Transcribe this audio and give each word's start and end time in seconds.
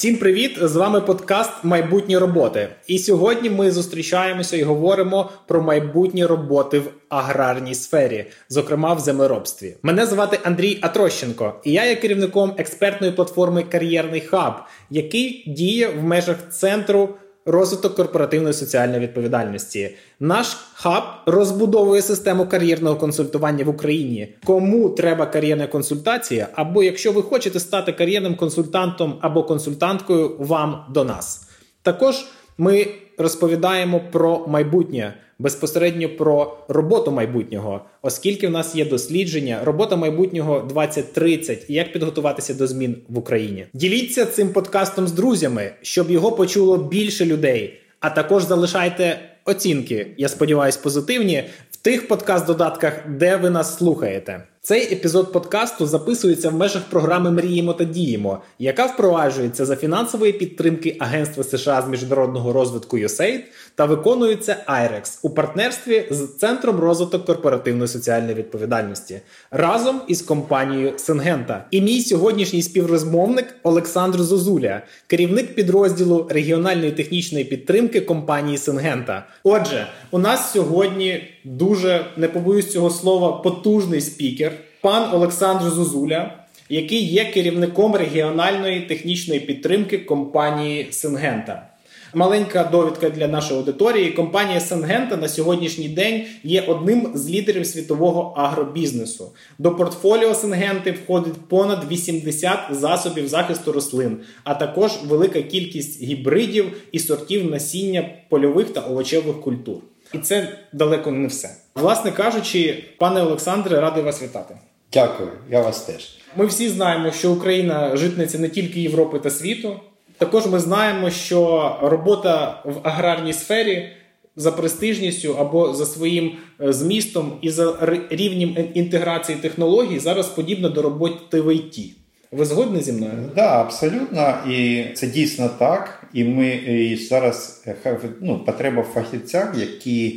Всім 0.00 0.16
привіт! 0.16 0.58
З 0.60 0.76
вами 0.76 1.00
подкаст 1.00 1.50
Майбутні 1.62 2.18
роботи. 2.18 2.68
І 2.86 2.98
сьогодні 2.98 3.50
ми 3.50 3.70
зустрічаємося 3.70 4.56
і 4.56 4.62
говоримо 4.62 5.30
про 5.46 5.62
майбутні 5.62 6.26
роботи 6.26 6.78
в 6.78 6.90
аграрній 7.08 7.74
сфері, 7.74 8.26
зокрема 8.48 8.94
в 8.94 9.00
землеробстві. 9.00 9.76
Мене 9.82 10.06
звати 10.06 10.38
Андрій 10.42 10.78
Атрощенко, 10.82 11.54
і 11.64 11.72
я 11.72 11.84
є 11.84 11.96
керівником 11.96 12.54
експертної 12.58 13.12
платформи 13.12 13.62
Кар'єрний 13.62 14.20
хаб, 14.20 14.52
який 14.90 15.44
діє 15.46 15.88
в 15.88 16.04
межах 16.04 16.36
центру. 16.50 17.08
Розвиток 17.46 17.94
корпоративної 17.94 18.54
соціальної 18.54 19.00
відповідальності. 19.00 19.96
Наш 20.20 20.56
хаб 20.74 21.02
розбудовує 21.26 22.02
систему 22.02 22.46
кар'єрного 22.46 22.96
консультування 22.96 23.64
в 23.64 23.68
Україні. 23.68 24.34
Кому 24.44 24.88
треба 24.90 25.26
кар'єрна 25.26 25.66
консультація, 25.66 26.48
або 26.54 26.82
якщо 26.82 27.12
ви 27.12 27.22
хочете 27.22 27.60
стати 27.60 27.92
кар'єрним 27.92 28.36
консультантом 28.36 29.18
або 29.20 29.44
консультанткою, 29.44 30.36
вам 30.38 30.84
до 30.94 31.04
нас. 31.04 31.48
Також 31.82 32.24
ми 32.58 32.86
розповідаємо 33.20 34.00
про 34.12 34.46
майбутнє 34.48 35.14
безпосередньо 35.40 36.08
про 36.08 36.56
роботу 36.68 37.10
майбутнього, 37.10 37.80
оскільки 38.02 38.48
в 38.48 38.50
нас 38.50 38.74
є 38.74 38.84
дослідження, 38.84 39.60
робота 39.64 39.96
майбутнього 39.96 40.60
2030 40.60 41.64
і 41.68 41.74
як 41.74 41.92
підготуватися 41.92 42.54
до 42.54 42.66
змін 42.66 42.96
в 43.08 43.18
Україні. 43.18 43.66
Діліться 43.74 44.26
цим 44.26 44.48
подкастом 44.48 45.08
з 45.08 45.12
друзями, 45.12 45.70
щоб 45.82 46.10
його 46.10 46.32
почуло 46.32 46.76
більше 46.78 47.26
людей. 47.26 47.80
А 48.00 48.10
також 48.10 48.44
залишайте 48.44 49.20
оцінки. 49.44 50.06
Я 50.16 50.28
сподіваюся, 50.28 50.80
позитивні 50.82 51.44
в 51.70 51.76
тих 51.76 52.08
подкаст-додатках, 52.08 52.92
де 53.08 53.36
ви 53.36 53.50
нас 53.50 53.76
слухаєте. 53.76 54.42
Цей 54.62 54.92
епізод 54.92 55.32
подкасту 55.32 55.86
записується 55.86 56.50
в 56.50 56.54
межах 56.54 56.82
програми 56.82 57.30
Мріємо 57.30 57.72
та 57.72 57.84
діємо, 57.84 58.42
яка 58.58 58.86
впроваджується 58.86 59.66
за 59.66 59.76
фінансової 59.76 60.32
підтримки 60.32 60.96
Агентства 61.00 61.44
США 61.44 61.82
з 61.82 61.88
міжнародного 61.88 62.52
розвитку 62.52 62.98
USAID 62.98 63.40
та 63.74 63.84
виконується 63.84 64.56
IREX 64.68 65.18
у 65.22 65.30
партнерстві 65.30 66.04
з 66.10 66.36
Центром 66.36 66.80
розвиток 66.80 67.24
корпоративної 67.24 67.88
соціальної 67.88 68.34
відповідальності 68.34 69.20
разом 69.50 70.00
із 70.08 70.22
компанією 70.22 70.92
Сингента. 70.96 71.64
І 71.70 71.80
мій 71.80 72.00
сьогоднішній 72.00 72.62
співрозмовник 72.62 73.54
Олександр 73.62 74.18
Зозуля, 74.18 74.82
керівник 75.06 75.54
підрозділу 75.54 76.26
регіональної 76.30 76.92
технічної 76.92 77.44
підтримки 77.44 78.00
компанії 78.00 78.58
Сингента. 78.58 79.26
Отже, 79.44 79.86
у 80.10 80.18
нас 80.18 80.52
сьогодні 80.52 81.22
дуже 81.44 82.06
не 82.16 82.28
побоюсь 82.28 82.72
цього 82.72 82.90
слова 82.90 83.32
потужний 83.32 84.00
спікер 84.00 84.52
пан 84.80 85.14
Олександр 85.14 85.70
Зозуля, 85.70 86.34
який 86.68 87.04
є 87.04 87.24
керівником 87.24 87.94
регіональної 87.94 88.80
технічної 88.80 89.40
підтримки 89.40 89.98
компанії 89.98 90.88
Сингента. 90.90 91.69
Маленька 92.14 92.64
довідка 92.72 93.10
для 93.10 93.28
нашої 93.28 93.60
аудиторії. 93.60 94.10
Компанія 94.10 94.60
Сенгента 94.60 95.16
на 95.16 95.28
сьогоднішній 95.28 95.88
день 95.88 96.24
є 96.42 96.62
одним 96.62 97.10
з 97.14 97.30
лідерів 97.30 97.66
світового 97.66 98.34
агробізнесу. 98.36 99.32
До 99.58 99.74
портфоліо 99.76 100.34
Сенгенти 100.34 100.90
входить 101.04 101.48
понад 101.48 101.90
80 101.90 102.58
засобів 102.70 103.28
захисту 103.28 103.72
рослин, 103.72 104.16
а 104.44 104.54
також 104.54 104.92
велика 105.06 105.42
кількість 105.42 106.02
гібридів 106.02 106.76
і 106.92 106.98
сортів 106.98 107.50
насіння 107.50 108.10
польових 108.28 108.70
та 108.70 108.80
овочевих 108.80 109.40
культур. 109.40 109.76
І 110.14 110.18
це 110.18 110.58
далеко 110.72 111.10
не 111.10 111.26
все. 111.26 111.48
Власне 111.74 112.12
кажучи, 112.12 112.84
пане 112.98 113.22
Олександре, 113.22 113.80
радий 113.80 114.02
вас 114.02 114.22
вітати. 114.22 114.54
Дякую, 114.92 115.30
я 115.50 115.60
вас 115.60 115.80
теж. 115.80 116.16
Ми 116.36 116.46
всі 116.46 116.68
знаємо, 116.68 117.12
що 117.12 117.32
Україна 117.32 117.96
житниця 117.96 118.38
не 118.38 118.48
тільки 118.48 118.80
Європи 118.80 119.18
та 119.18 119.30
світу. 119.30 119.80
Також 120.20 120.46
ми 120.46 120.60
знаємо, 120.60 121.10
що 121.10 121.76
робота 121.82 122.62
в 122.64 122.74
аграрній 122.82 123.32
сфері 123.32 123.88
за 124.36 124.52
престижністю 124.52 125.36
або 125.38 125.74
за 125.74 125.86
своїм 125.86 126.32
е, 126.60 126.72
змістом 126.72 127.32
і 127.42 127.50
за 127.50 127.76
рівнем 128.10 128.68
інтеграції 128.74 129.38
технологій 129.38 129.98
зараз 129.98 130.28
подібна 130.28 130.68
до 130.68 130.82
роботи 130.82 131.40
в 131.40 131.54
ІТ. 131.54 131.96
Ви 132.32 132.44
згодні 132.44 132.80
зі 132.80 132.92
мною? 132.92 133.12
Так, 133.12 133.34
да, 133.34 133.60
абсолютно, 133.60 134.34
і 134.50 134.84
це 134.94 135.06
дійсно 135.06 135.50
так. 135.58 136.06
І 136.14 136.24
ми 136.24 136.48
і 136.48 136.96
зараз 136.96 137.64
е, 137.66 137.98
ну, 138.20 138.38
потреба 138.38 138.82
в 138.82 138.94
фахівцях, 138.94 139.54
які 139.58 140.08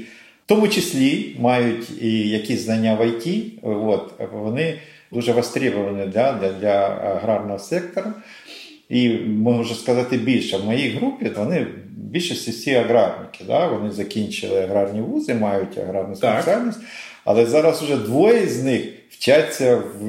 в 0.46 0.46
тому 0.46 0.68
числі 0.68 1.35
мають 1.40 2.02
і 2.02 2.30
якісь 2.30 2.59
знання 2.59 2.96
в 2.96 3.08
ІТ, 3.08 3.53
от, 3.64 4.14
вони 4.34 4.80
дуже 5.12 5.31
востребовані 5.31 6.06
для, 6.06 6.34
для, 6.34 6.52
для 6.52 6.75
аграрного 6.88 7.59
сектора. 7.59 8.14
І 8.89 9.09
можу 9.27 9.75
сказати 9.75 10.17
більше, 10.17 10.57
в 10.57 10.66
моїй 10.66 10.89
групі 10.89 11.31
вони 11.38 11.67
більшості 11.97 12.51
всі 12.51 12.75
аграрники. 12.75 13.44
Да? 13.47 13.67
Вони 13.67 13.91
закінчили 13.91 14.61
аграрні 14.61 15.01
вузи, 15.01 15.33
мають 15.33 15.77
аграрну 15.77 16.16
спеціальність, 16.16 16.79
але 17.25 17.45
зараз 17.45 17.81
вже 17.81 17.95
двоє 17.95 18.47
з 18.47 18.63
них 18.63 18.81
вчаться 19.09 19.83
в 20.01 20.05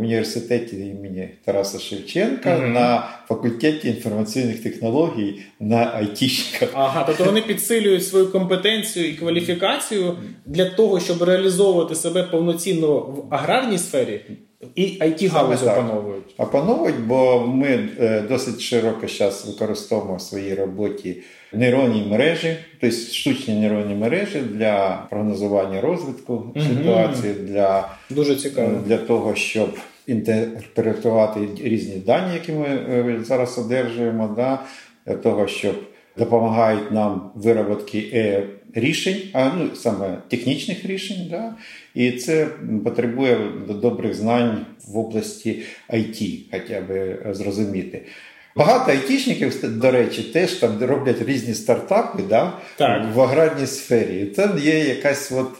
університеті 0.00 0.76
імені 0.76 1.28
Тараса 1.44 1.78
Шевченка 1.78 2.50
mm-hmm. 2.50 2.72
на 2.72 3.08
факультеті 3.28 3.88
інформаційних 3.88 4.62
технологій 4.62 5.42
на 5.60 5.92
айтішниках. 5.94 6.68
Ага, 6.72 7.04
тобто 7.06 7.24
вони 7.24 7.40
підсилюють 7.40 8.06
свою 8.06 8.32
компетенцію 8.32 9.08
і 9.08 9.12
кваліфікацію 9.12 10.16
для 10.46 10.70
того, 10.70 11.00
щоб 11.00 11.22
реалізовувати 11.22 11.94
себе 11.94 12.22
повноцінно 12.22 12.98
в 12.98 13.34
аграрній 13.34 13.78
сфері. 13.78 14.20
І 14.74 14.82
it 14.82 15.28
галузь 15.28 15.62
опановують. 15.62 16.34
Опановують, 16.38 17.00
бо 17.06 17.46
ми 17.46 17.88
е, 18.00 18.24
досить 18.28 18.60
широко 18.60 19.08
зараз 19.08 19.46
використовуємо 19.46 20.16
в 20.16 20.20
своїй 20.20 20.54
роботі 20.54 21.22
нейронні 21.52 22.06
мережі, 22.10 22.56
тобто 22.80 22.96
штучні 22.96 23.54
нейронні 23.54 23.94
мережі 23.94 24.40
для 24.40 25.06
прогнозування 25.10 25.80
розвитку 25.80 26.34
угу. 26.34 26.66
ситуації, 26.68 27.34
для 27.34 27.88
дуже 28.10 28.36
цікаво 28.36 28.68
е, 28.68 28.88
для 28.88 28.96
того, 28.96 29.34
щоб 29.34 29.78
інтерпретувати 30.06 31.48
різні 31.62 31.96
дані, 31.96 32.34
які 32.34 32.52
ми 32.52 32.66
е, 32.66 33.20
зараз 33.24 33.58
одержуємо, 33.58 34.34
да, 34.36 34.58
для 35.06 35.16
того, 35.16 35.46
щоб 35.46 35.74
допомагають 36.18 36.92
нам 36.92 37.30
вироботки 37.34 38.42
рішень, 38.74 39.22
а 39.32 39.50
ну 39.58 39.74
саме 39.74 40.18
технічних 40.28 40.84
рішень. 40.84 41.26
Да? 41.30 41.54
І 41.94 42.12
це 42.12 42.46
потребує 42.84 43.38
добрих 43.68 44.14
знань 44.14 44.66
в 44.88 44.98
області 44.98 45.62
IT, 45.90 46.38
хоча 46.50 46.80
б 46.80 47.18
зрозуміти. 47.34 48.02
Багато 48.56 48.92
айтішників, 48.92 49.78
до 49.78 49.90
речі, 49.90 50.22
теж 50.22 50.52
там 50.52 50.78
роблять 50.80 51.22
різні 51.22 51.54
стартапи 51.54 52.22
да, 52.28 52.52
так. 52.76 53.14
в 53.14 53.20
аграрній 53.20 53.66
сфері. 53.66 54.20
І 54.20 54.26
там 54.26 54.58
є 54.58 54.78
якась 54.78 55.32
от 55.32 55.50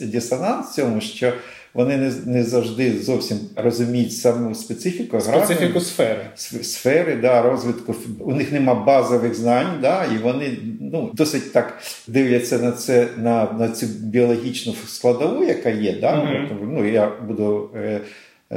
дисонанс 0.00 0.70
в 0.70 0.74
цьому, 0.74 1.00
що 1.00 1.32
вони 1.74 1.96
не 1.96 2.12
не 2.26 2.44
завжди 2.44 2.98
зовсім 2.98 3.38
розуміють 3.56 4.12
саму 4.12 4.54
специфіку 4.54 5.20
Специфіку 5.20 5.80
сфери 5.80 6.26
сфери, 6.62 7.16
да, 7.16 7.42
розвитку. 7.42 7.94
У 8.20 8.34
них 8.34 8.52
нема 8.52 8.74
базових 8.74 9.34
знань, 9.34 9.78
да, 9.82 10.04
і 10.04 10.18
вони 10.18 10.58
ну, 10.80 11.10
досить 11.14 11.52
так 11.52 11.78
дивляться 12.06 12.58
на 12.58 12.72
це 12.72 13.08
на 13.16 13.52
на 13.58 13.68
цю 13.68 13.86
біологічну 13.86 14.74
складову, 14.86 15.44
яка 15.44 15.70
є. 15.70 15.96
Да? 16.00 16.14
Mm-hmm. 16.14 16.58
Ну, 16.62 16.88
Я 16.88 17.12
буду. 17.28 17.70
Е, 17.76 18.00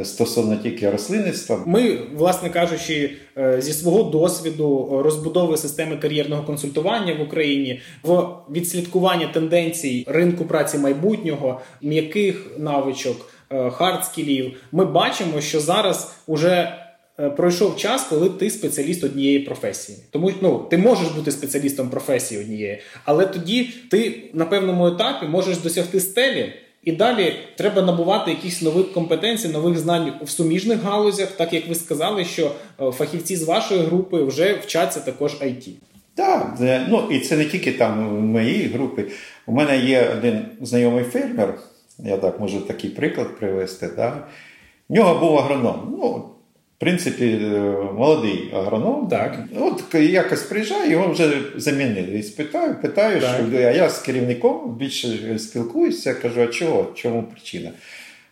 Стосовно 0.04 0.56
тільки 0.56 0.90
рослинництва, 0.90 1.64
ми, 1.66 2.00
власне 2.16 2.50
кажучи, 2.50 3.14
е, 3.38 3.62
зі 3.62 3.74
свого 3.74 4.04
досвіду 4.04 4.90
розбудови 5.04 5.58
системи 5.58 5.98
кар'єрного 5.98 6.44
консультування 6.44 7.14
в 7.14 7.22
Україні 7.22 7.82
в 8.04 8.26
відслідкування 8.52 9.28
тенденцій 9.28 10.06
ринку 10.08 10.46
праці 10.46 10.78
майбутнього, 10.78 11.62
м'яких 11.82 12.52
навичок, 12.58 13.30
е, 13.50 13.70
хардскілів, 13.70 14.54
ми 14.72 14.86
бачимо, 14.86 15.42
що 15.42 15.60
зараз 15.60 16.16
уже 16.28 16.76
е, 17.20 17.30
пройшов 17.30 17.78
час, 17.78 18.04
коли 18.04 18.30
ти 18.30 18.50
спеціаліст 18.50 19.04
однієї 19.04 19.40
професії. 19.40 19.98
Тому 20.12 20.32
ну 20.42 20.68
ти 20.70 20.78
можеш 20.78 21.08
бути 21.08 21.32
спеціалістом 21.32 21.90
професії 21.90 22.42
однієї, 22.42 22.80
але 23.06 23.26
тоді 23.26 23.70
ти 23.92 24.30
на 24.34 24.46
певному 24.46 24.88
етапі 24.88 25.26
можеш 25.26 25.58
досягти 25.58 26.00
стелі. 26.00 26.54
І 26.84 26.92
далі 26.92 27.36
треба 27.56 27.82
набувати 27.82 28.32
якісь 28.32 28.62
нових 28.62 28.92
компетенцій, 28.92 29.48
нових 29.48 29.78
знань 29.78 30.14
в 30.22 30.30
суміжних 30.30 30.82
галузях, 30.82 31.32
так 31.32 31.54
як 31.54 31.68
ви 31.68 31.76
сказали, 31.76 32.26
що 32.26 32.52
е, 32.82 32.92
фахівці 32.92 33.36
з 33.36 33.44
вашої 33.44 33.82
групи 33.82 34.24
вже 34.24 34.54
вчаться 34.54 35.00
також 35.00 35.34
IT. 35.34 35.70
Так, 36.16 36.58
ну 36.90 37.08
і 37.12 37.20
це 37.20 37.38
не 37.38 37.46
тільки 37.46 37.72
там 37.72 38.10
в 38.10 38.22
моїй 38.22 38.68
групі. 38.68 39.06
У 39.46 39.52
мене 39.52 39.78
є 39.78 40.10
один 40.18 40.46
знайомий 40.62 41.04
фермер, 41.04 41.60
я 42.00 42.18
так 42.18 42.40
можу 42.40 42.60
такий 42.60 42.90
приклад 42.90 43.38
привести. 43.38 43.90
Да? 43.96 44.24
В 44.90 44.94
нього 44.94 45.20
був 45.20 45.38
агроном. 45.40 45.96
Ну, 46.00 46.30
принципі, 46.84 47.26
е, 47.26 47.50
молодий 47.98 48.52
агроном. 48.54 49.08
Так. 49.08 49.40
От 49.60 49.96
якось 49.96 50.42
приїжджає, 50.42 50.92
його 50.92 51.12
вже 51.12 51.32
замінили. 51.56 52.18
І 52.18 52.24
спитаю, 52.24 52.76
питаю, 52.82 53.22
так. 53.22 53.30
що 53.36 53.58
а 53.58 53.72
я 53.72 53.90
з 53.90 54.00
керівником 54.00 54.76
більше 54.80 55.40
спілкуюся, 55.40 56.14
кажу, 56.14 56.42
а 56.42 56.48
чого? 56.48 56.92
Чому 56.96 57.24
причина? 57.24 57.72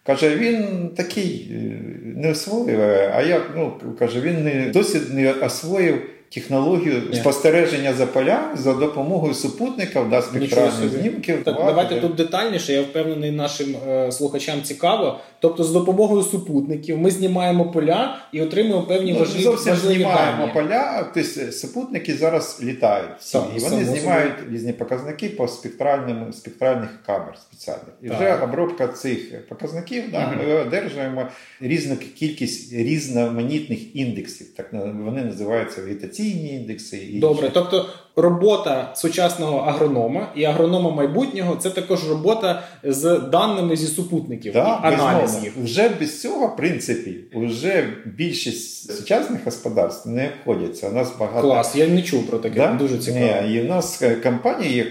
Каже, 0.03 0.36
він 0.36 0.89
такий 0.95 1.51
е, 1.51 1.56
не 2.03 2.31
освоїв, 2.31 2.81
а 3.15 3.21
я 3.21 3.42
ну 3.56 3.74
каже, 4.00 4.21
він 4.21 4.44
не 4.44 4.69
досі 4.74 5.01
не 5.09 5.33
освоїв 5.33 6.01
технологію 6.33 6.95
yeah. 6.95 7.15
спостереження 7.15 7.94
за 7.94 8.06
поля 8.06 8.51
за 8.57 8.74
допомогою 8.74 9.33
супутників, 9.33 10.09
да, 10.09 10.21
спектральних 10.21 10.89
знімків. 10.89 11.44
Так, 11.44 11.56
давайте 11.65 11.95
тут 11.95 12.15
детальніше. 12.15 12.74
Я 12.74 12.81
впевнений, 12.81 13.31
нашим 13.31 13.75
е, 13.88 14.12
слухачам 14.12 14.63
цікаво. 14.63 15.19
Тобто, 15.42 15.64
з 15.64 15.72
допомогою 15.72 16.24
супутників 16.24 16.98
ми 16.98 17.12
знімаємо 17.12 17.72
поля 17.72 18.18
і 18.32 18.42
отримуємо 18.42 18.84
певні 18.84 19.14
ну, 19.14 19.20
важливі 19.20 19.44
зовсім 19.44 19.74
важливі 19.74 19.96
знімаємо 19.96 20.38
дані. 20.38 20.54
поля. 20.54 21.12
Тобто 21.14 21.52
супутники 21.52 22.14
зараз 22.14 22.60
літають 22.64 23.10
всі, 23.20 23.38
так, 23.38 23.48
і 23.56 23.60
вони 23.60 23.86
знімають 23.86 24.40
собі. 24.40 24.56
різні 24.56 24.74
показники 24.74 25.30
по 25.30 25.48
спектральним 25.48 26.34
спектральних 26.34 26.90
камер 27.06 27.38
спеціальних. 27.42 27.94
І 28.04 28.08
так. 28.08 28.18
вже 28.18 28.36
обробка 28.36 28.88
цих 28.88 29.48
показників 29.48 30.04
да, 30.12 30.18
uh 30.18 30.48
ми 30.48 30.54
одержуємо 30.54 31.28
різну 31.62 31.96
кількість 31.96 32.74
різноманітних 32.74 33.96
індексів. 33.96 34.48
Так 34.58 34.74
вони 35.06 35.24
називаються 35.24 35.82
вегетаційні 35.82 36.56
індекси. 36.56 36.98
І 36.98 37.20
Добре, 37.20 37.52
тобто 37.54 37.86
робота 38.16 38.92
сучасного 38.96 39.58
агронома 39.58 40.28
і 40.36 40.44
агронома 40.44 40.92
майбутнього 40.92 41.56
це 41.56 41.70
також 41.70 42.10
робота 42.10 42.64
з 42.84 43.20
даними 43.20 43.76
зі 43.76 43.88
супутників 43.88 44.54
да, 44.54 44.92
і 44.94 44.96
їх. 45.44 45.57
Вже 45.57 45.89
без 46.00 46.22
цього, 46.22 46.48
в 46.48 46.56
принципі, 46.56 47.16
вже 47.33 47.83
більшість 48.06 48.94
сучасних 48.98 49.45
господарств 49.45 50.10
не 50.10 50.30
обходяться. 50.30 50.89
У 50.89 50.94
нас 50.94 51.12
багато 51.19 51.48
клас. 51.48 51.75
Я 51.75 51.88
не 51.88 52.01
чув 52.01 52.28
про 52.28 52.38
таке. 52.38 52.56
Да? 52.56 52.74
Дуже 52.74 52.98
цікаво. 52.98 53.42
Ні, 53.48 53.56
І 53.56 53.62
в 53.62 53.66
нас 53.66 54.01
е, 54.01 54.16
компанії 54.16 54.75
як 54.78 54.88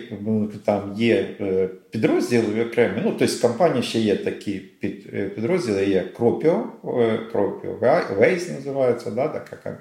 там 0.64 0.94
є 0.96 1.28
е, 1.40 1.68
підрозділи 1.90 2.64
окремі. 2.64 3.02
Ну 3.04 3.14
тобто 3.18 3.34
в 3.34 3.42
компанії 3.42 3.82
ще 3.82 3.98
є 3.98 4.16
такі 4.16 4.52
під 4.52 5.06
е, 5.14 5.28
підрозділи. 5.28 5.86
Є 5.86 6.04
Кропіо, 6.16 6.64
Кропіо 7.32 7.76
Вейс 8.18 8.50
називається, 8.50 9.10
да, 9.10 9.28
така. 9.28 9.78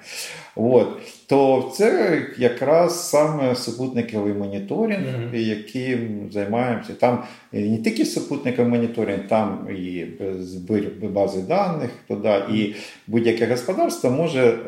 От. 0.56 0.88
То 1.26 1.70
це 1.74 2.22
якраз 2.38 3.10
саме 3.10 3.54
супутниковий 3.54 4.34
моніторинг, 4.34 5.06
mm-hmm. 5.06 5.36
яким 5.36 6.28
займаємося. 6.32 6.92
Там 6.92 7.24
не 7.52 7.78
тільки 7.78 8.04
супутниковий 8.04 8.70
моніторинг, 8.70 9.28
там 9.28 9.68
і 9.70 10.06
збір 10.40 10.90
бази 11.02 11.42
даних 11.42 11.90
туди, 12.08 12.42
і 12.54 12.74
будь-яке 13.06 13.46
господарство 13.46 14.10
може. 14.10 14.58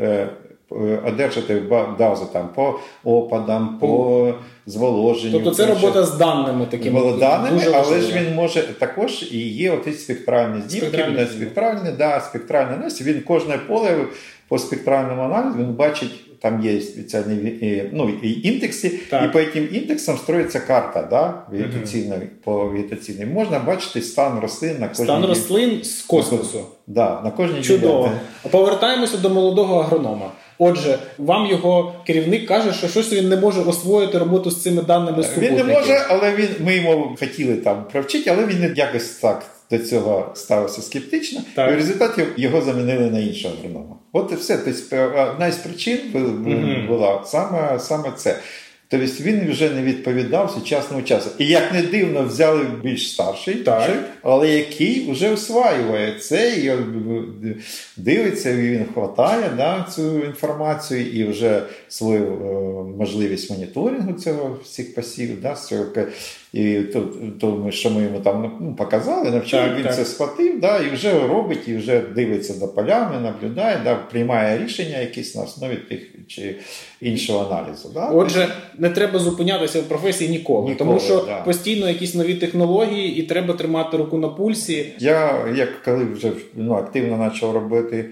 Е, 0.76 0.98
одержати 1.08 1.62
базу 1.98 2.26
там 2.32 2.48
по 2.54 2.78
опадам, 3.04 3.78
по 3.80 4.34
зволоженню. 4.66 5.32
Тобто 5.32 5.50
це 5.50 5.66
робота 5.66 6.04
з 6.04 6.16
даними 6.16 6.66
такими 6.66 7.12
даними, 7.12 7.56
дуже 7.56 7.72
але 7.74 8.00
ж 8.00 8.20
він 8.20 8.34
може 8.34 8.62
також 8.62 9.32
і 9.32 9.38
є 9.38 9.70
оці 9.70 9.92
спектральні 9.92 10.62
знімки, 10.68 10.86
спектральні, 10.86 11.26
спектральні, 11.26 11.90
да, 11.98 12.20
спектральні. 12.20 12.88
Він 13.00 13.20
кожне 13.20 13.58
поле 13.58 14.06
по 14.48 14.58
спектральному 14.58 15.22
аналізу 15.22 15.58
він 15.58 15.72
бачить, 15.72 16.10
там 16.42 16.64
є 16.64 16.80
спеціальні 16.80 17.90
ну, 17.92 18.10
індекси, 18.22 18.92
так. 19.10 19.24
і 19.24 19.28
по 19.28 19.52
цим 19.52 19.68
індексам 19.72 20.16
строїться 20.16 20.60
карта 20.60 21.02
да, 21.02 21.42
вегетаційна, 21.50 22.16
угу. 22.16 22.24
по 22.44 22.64
вегетаційній. 22.64 23.26
Можна 23.26 23.58
бачити 23.58 24.02
стан 24.02 24.38
рослин 24.40 24.76
на 24.80 24.88
кожній 24.88 25.04
Стан 25.04 25.24
рослин 25.24 25.84
з 25.84 26.02
космосу. 26.02 26.60
Да, 26.86 27.20
на 27.24 27.30
кожній 27.30 27.62
Чудово. 27.62 28.10
Повертаємося 28.50 29.16
до 29.16 29.30
молодого 29.30 29.80
агронома. 29.80 30.30
Отже, 30.58 30.98
вам 31.18 31.46
його 31.46 31.94
керівник 32.06 32.46
каже, 32.46 32.72
що 32.72 32.88
щось 32.88 33.12
він 33.12 33.28
не 33.28 33.36
може 33.36 33.60
освоїти 33.60 34.18
роботу 34.18 34.50
з 34.50 34.62
цими 34.62 34.82
даними. 34.82 35.24
Він 35.38 35.54
не 35.54 35.64
може, 35.64 36.06
але 36.08 36.34
він 36.34 36.48
ми 36.64 36.76
йому 36.76 37.16
хотіли 37.20 37.54
там 37.54 37.84
провчити, 37.92 38.30
але 38.30 38.46
він 38.46 38.74
якось 38.76 39.08
так 39.08 39.44
до 39.72 39.78
цього 39.78 40.32
ставився 40.34 40.82
скептично. 40.82 41.40
Так. 41.54 41.70
І 41.70 41.74
в 41.74 41.76
результаті 41.76 42.24
його 42.36 42.62
замінили 42.62 43.10
на 43.10 43.18
іншого 43.18 43.54
агронома. 43.58 43.96
От 44.12 44.32
і 44.32 44.34
все. 44.34 44.58
Тобто, 44.58 45.12
одна 45.32 45.46
із 45.46 45.56
причин 45.56 45.98
була 46.88 47.22
саме, 47.26 47.78
саме 47.78 48.12
це. 48.16 48.36
Тобто 48.88 49.22
він 49.22 49.50
вже 49.50 49.70
не 49.70 49.82
відповідав 49.82 50.50
сучасному 50.50 51.02
часу. 51.02 51.30
І 51.38 51.46
як 51.46 51.72
не 51.72 51.82
дивно, 51.82 52.24
взяли 52.24 52.66
більш 52.82 53.12
старший, 53.12 53.54
так. 53.54 53.90
але 54.22 54.48
який 54.48 55.10
вже 55.10 55.30
осваює 55.30 56.14
це, 56.20 56.50
і 56.50 56.72
дивиться, 57.96 58.50
і 58.50 58.70
він 58.70 58.84
хватає 58.94 59.50
да, 59.56 59.86
цю 59.94 60.24
інформацію 60.24 61.06
і 61.12 61.24
вже 61.24 61.62
свою 61.88 62.24
е, 62.24 62.98
можливість 62.98 63.50
моніторингу 63.50 64.12
цього 64.12 64.58
всіх 64.64 64.94
пасів, 64.94 65.40
да, 65.42 65.56
і 66.52 66.82
то, 66.82 67.08
то 67.40 67.70
що 67.70 67.90
ми 67.90 68.02
йому 68.02 68.20
там 68.20 68.52
ну, 68.60 68.74
показали, 68.74 69.30
навчили, 69.30 69.62
так, 69.62 69.76
він 69.76 69.84
так. 69.84 69.94
це 69.94 70.04
схватив, 70.04 70.60
да, 70.60 70.78
і 70.78 70.90
вже 70.90 71.26
робить, 71.26 71.68
і 71.68 71.76
вже 71.76 72.00
дивиться 72.00 72.54
до 72.54 72.68
полями, 72.68 73.20
наблюдає, 73.20 73.80
да, 73.84 73.94
приймає 73.94 74.64
рішення 74.64 74.98
якісь 74.98 75.34
на 75.34 75.42
основі 75.42 75.76
тих 75.76 76.00
чи 76.28 76.56
іншого 77.00 77.46
аналізу. 77.50 77.90
Да? 77.94 78.08
Отже, 78.08 78.48
не 78.78 78.90
треба 78.90 79.18
зупинятися 79.18 79.80
в 79.80 79.82
професії 79.82 80.30
ніколи, 80.30 80.70
ніколи 80.70 80.74
тому 80.74 81.00
що 81.00 81.24
да. 81.26 81.40
постійно 81.40 81.88
якісь 81.88 82.14
нові 82.14 82.34
технології, 82.34 83.16
і 83.16 83.22
треба 83.22 83.54
тримати 83.54 83.96
руку 83.96 84.18
на 84.18 84.28
пульсі. 84.28 84.92
Я, 84.98 85.48
як 85.56 85.82
коли 85.82 86.04
вже 86.04 86.32
ну, 86.54 86.74
активно 86.74 87.30
почав 87.30 87.52
робити. 87.52 88.04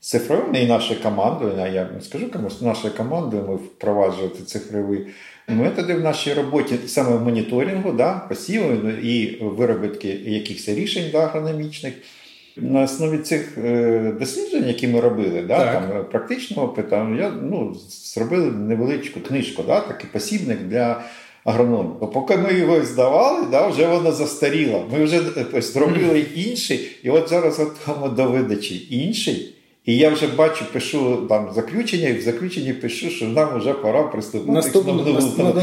Цифровими 0.00 0.60
і 0.60 0.66
нашою 0.66 1.00
командою, 1.00 1.52
я 1.56 1.90
не 1.94 2.00
скажу 2.00 2.30
комусь, 2.30 2.62
нашою 2.62 2.94
командою 2.94 3.44
ми 3.48 3.54
впроваджувати 3.54 4.42
цифрові 4.42 5.06
методи 5.48 5.94
в 5.94 6.00
нашій 6.00 6.34
роботі, 6.34 6.74
саме 6.86 7.16
в 7.16 7.22
моніторингу, 7.22 7.92
да, 7.92 8.18
посіву 8.28 8.88
і 9.02 9.38
виробітки 9.40 10.08
якихось 10.26 10.68
рішень 10.68 11.04
да, 11.12 11.18
агрономічних. 11.18 11.94
На 12.56 12.82
основі 12.82 13.18
цих 13.18 13.58
е, 13.58 14.12
досліджень, 14.18 14.68
які 14.68 14.88
ми 14.88 15.00
робили, 15.00 15.42
да, 15.42 15.72
там, 15.72 16.04
практичного 16.10 16.68
питання, 16.68 17.22
я 17.22 17.30
ну, 17.30 17.76
зробили 18.14 18.50
невеличку 18.50 19.20
книжку, 19.20 19.62
да, 19.66 19.80
такий 19.80 20.10
посібник 20.12 20.58
для 20.62 21.04
агрономів. 21.44 22.10
Поки 22.12 22.36
ми 22.36 22.52
його 22.52 22.82
здавали, 22.82 23.46
да, 23.50 23.66
вже 23.66 23.86
воно 23.86 24.12
застаріло. 24.12 24.86
Ми 24.92 25.04
вже 25.04 25.20
е, 25.54 25.62
зробили 25.62 26.20
інший, 26.34 26.90
і 27.02 27.10
от 27.10 27.28
зараз 27.28 27.58
готуємо 27.58 28.08
до 28.08 28.24
видачі 28.24 28.86
інший. 28.90 29.54
І 29.88 29.96
я 29.96 30.10
вже 30.10 30.26
бачу, 30.26 30.64
пишу 30.72 31.26
там 31.28 31.52
заключення, 31.54 32.08
і 32.08 32.12
в 32.12 32.20
заключенні 32.20 32.72
пишу, 32.72 33.10
що 33.10 33.26
нам 33.26 33.58
вже 33.58 33.72
пора 33.72 34.02
приступити 34.02 34.52
Наступно, 34.52 34.92
до 34.92 35.12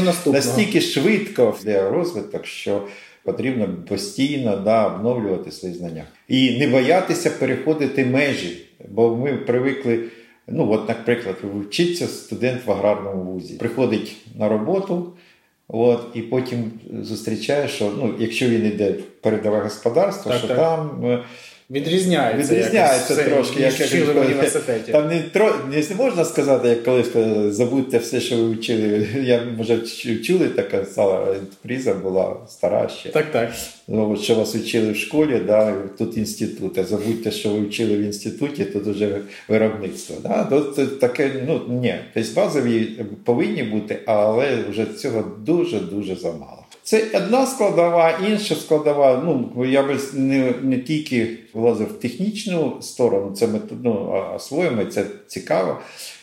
настільки 0.32 0.80
швидко 0.80 1.56
для 1.64 1.90
розвиток, 1.90 2.46
що 2.46 2.82
потрібно 3.22 3.68
постійно 3.88 4.56
да, 4.56 4.86
обновлювати 4.86 5.52
свої 5.52 5.74
знання. 5.74 6.04
І 6.28 6.58
не 6.58 6.68
боятися 6.68 7.30
переходити 7.30 8.04
межі, 8.04 8.66
бо 8.88 9.16
ми 9.16 9.32
привикли. 9.32 10.00
Ну, 10.48 10.72
от, 10.72 10.88
наприклад, 10.88 11.36
вчиться 11.68 12.06
студент 12.06 12.66
в 12.66 12.72
аграрному 12.72 13.32
вузі, 13.32 13.54
приходить 13.54 14.16
на 14.38 14.48
роботу, 14.48 15.12
от, 15.68 16.00
і 16.14 16.22
потім 16.22 16.72
зустрічає, 17.02 17.68
що 17.68 17.92
ну, 17.98 18.14
якщо 18.18 18.48
він 18.48 18.66
йде 18.66 18.92
в 18.92 19.02
передове 19.02 19.60
господарство, 19.60 20.30
так, 20.30 20.38
що 20.38 20.48
так. 20.48 20.56
там. 20.56 21.22
Е, 21.70 21.74
Відрізняється 21.74 22.54
Відрізняється 22.54 23.14
якось, 23.14 23.26
трошки, 23.26 23.62
як 23.62 23.72
вчили 23.72 24.12
в 24.12 24.20
університеті. 24.20 24.92
Там 24.92 25.08
не 25.08 25.20
тро... 25.20 25.54
не 25.70 25.96
можна 25.96 26.24
сказати, 26.24 26.68
як 26.68 26.84
колись 26.84 27.06
забудьте 27.54 27.98
все, 27.98 28.20
що 28.20 28.36
ви 28.36 28.52
вчили. 28.52 29.08
Я 29.22 29.42
може 29.56 29.80
чули, 30.24 30.48
така 30.48 30.84
стала 30.84 31.36
приза 31.62 31.94
була 31.94 32.36
стара 32.48 32.88
ще. 32.88 33.08
Так, 33.08 33.32
так. 33.32 33.52
Ну, 33.88 34.16
Що 34.16 34.34
вас 34.34 34.54
вчили 34.54 34.92
в 34.92 34.96
школі, 34.96 35.40
да, 35.46 35.74
тут 35.98 36.16
інститут. 36.16 36.78
А 36.78 36.84
забудьте, 36.84 37.30
що 37.30 37.50
ви 37.50 37.60
вчили 37.60 37.96
в 37.96 38.00
інституті, 38.00 38.64
тут 38.64 38.86
вже 38.86 39.20
виробництво. 39.48 40.16
Да? 40.22 40.44
Тут 40.44 41.00
таке, 41.00 41.30
ну 41.46 41.60
ні, 41.68 41.94
тобто 42.14 42.30
базові 42.34 43.04
повинні 43.24 43.62
бути, 43.62 43.98
але 44.06 44.64
вже 44.70 44.86
цього 44.98 45.24
дуже-дуже 45.38 46.16
замало. 46.16 46.65
Це 46.86 47.04
одна 47.14 47.46
складова, 47.46 48.18
інша 48.28 48.54
складова. 48.54 49.22
Ну 49.24 49.64
я 49.64 49.82
би 49.82 49.98
не 50.12 50.54
не 50.62 50.78
тільки 50.78 51.38
влазив 51.52 51.86
в 51.86 52.00
технічну 52.00 52.76
сторону, 52.80 53.32
це 53.36 53.46
ми 53.46 53.60
ну, 53.82 54.22
освоїмо, 54.36 54.84
це 54.84 55.06
цікаво. 55.26 55.78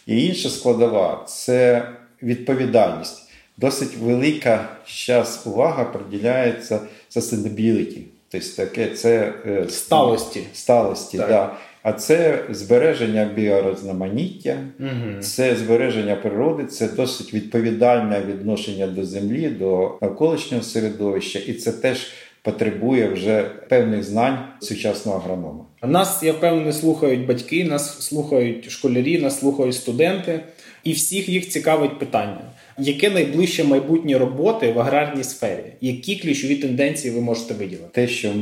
І 0.08 0.26
інша 0.26 0.50
складова 0.50 1.26
це 1.28 1.90
відповідальність. 2.24 3.30
Досить 3.58 3.98
велика 3.98 4.70
зараз 5.08 5.42
увага 5.46 5.84
приділяється 5.84 6.80
sustainability. 7.16 8.02
Тобто 8.30 8.48
таке 8.56 8.90
це 8.90 9.34
е, 9.46 9.66
сталості. 9.70 10.44
Сталості, 10.54 11.18
так. 11.18 11.30
Да. 11.30 11.56
А 11.84 11.94
це 11.94 12.44
збереження 12.50 13.30
біорозноманіття, 13.36 14.58
угу. 14.80 15.22
це 15.22 15.56
збереження 15.56 16.16
природи, 16.16 16.66
це 16.66 16.88
досить 16.88 17.34
відповідальне 17.34 18.22
відношення 18.28 18.88
до 18.88 19.06
землі, 19.06 19.50
до 19.50 19.98
навколишнього 20.02 20.64
середовища, 20.64 21.40
і 21.40 21.54
це 21.54 21.72
теж 21.72 22.12
потребує 22.42 23.08
вже 23.08 23.44
певних 23.70 24.04
знань 24.04 24.38
сучасного 24.60 25.18
агронома. 25.18 25.66
Нас, 25.84 26.24
я 26.24 26.34
впевнений, 26.34 26.74
слухають 26.74 27.26
батьки, 27.26 27.64
нас 27.64 28.02
слухають 28.02 28.72
школярі, 28.72 29.22
нас 29.22 29.40
слухають 29.40 29.76
студенти, 29.76 30.40
і 30.84 30.92
всіх 30.92 31.30
їх 31.30 31.50
цікавить 31.50 32.00
питання: 32.00 32.42
яке 32.78 33.10
найближче 33.10 33.64
майбутнє 33.64 34.18
роботи 34.18 34.72
в 34.72 34.80
аграрній 34.80 35.24
сфері? 35.24 35.74
Які 35.82 36.16
ключові 36.16 36.56
тенденції 36.56 37.14
ви 37.14 37.22
можете 37.22 37.54
виділити? 37.54 37.90
Те, 37.92 38.08
що 38.08 38.34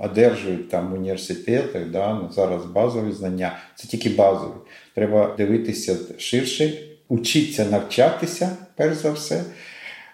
одержують 0.00 0.68
там 0.68 0.92
університети, 0.92 1.80
да, 1.92 2.14
ну, 2.14 2.30
зараз 2.32 2.64
базові 2.64 3.12
знання, 3.12 3.56
це 3.74 3.88
тільки 3.88 4.08
базові. 4.08 4.54
Треба 4.94 5.34
дивитися 5.38 5.96
ширше, 6.18 6.72
учитися 7.08 7.66
навчатися, 7.70 8.56
перш 8.76 8.96
за 8.96 9.10
все. 9.10 9.44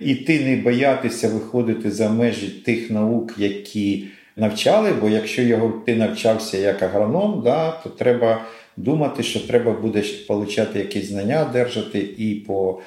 І 0.00 0.14
ти 0.14 0.40
не 0.40 0.56
боятися 0.56 1.28
виходити 1.28 1.90
за 1.90 2.08
межі 2.08 2.48
тих 2.48 2.90
наук, 2.90 3.34
які 3.38 4.04
навчали, 4.36 4.92
бо 5.00 5.08
якщо 5.08 5.42
його 5.42 5.82
ти 5.86 5.96
навчався 5.96 6.58
як 6.58 6.82
агроном, 6.82 7.42
да, 7.44 7.70
то 7.70 7.90
треба 7.90 8.44
думати, 8.76 9.22
що 9.22 9.40
треба 9.40 9.72
буде 9.72 10.04
отримати 10.28 10.78
якісь 10.78 11.08
знання, 11.08 11.46
одержати 11.50 11.98
і 11.98 12.34
по 12.34 12.80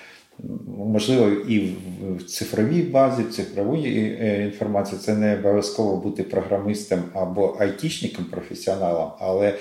можливо 0.78 1.30
і 1.30 1.60
в 2.18 2.24
цифровій 2.24 2.82
базі, 2.82 3.24
цифровій 3.24 4.18
е, 4.22 4.44
інформації. 4.46 5.02
Це 5.02 5.16
не 5.16 5.38
обов'язково 5.38 5.98
бути 5.98 6.24
програмистом 6.24 7.00
або 7.14 7.58
айтішником, 7.60 8.26
професіоналом, 8.26 9.12
але 9.20 9.54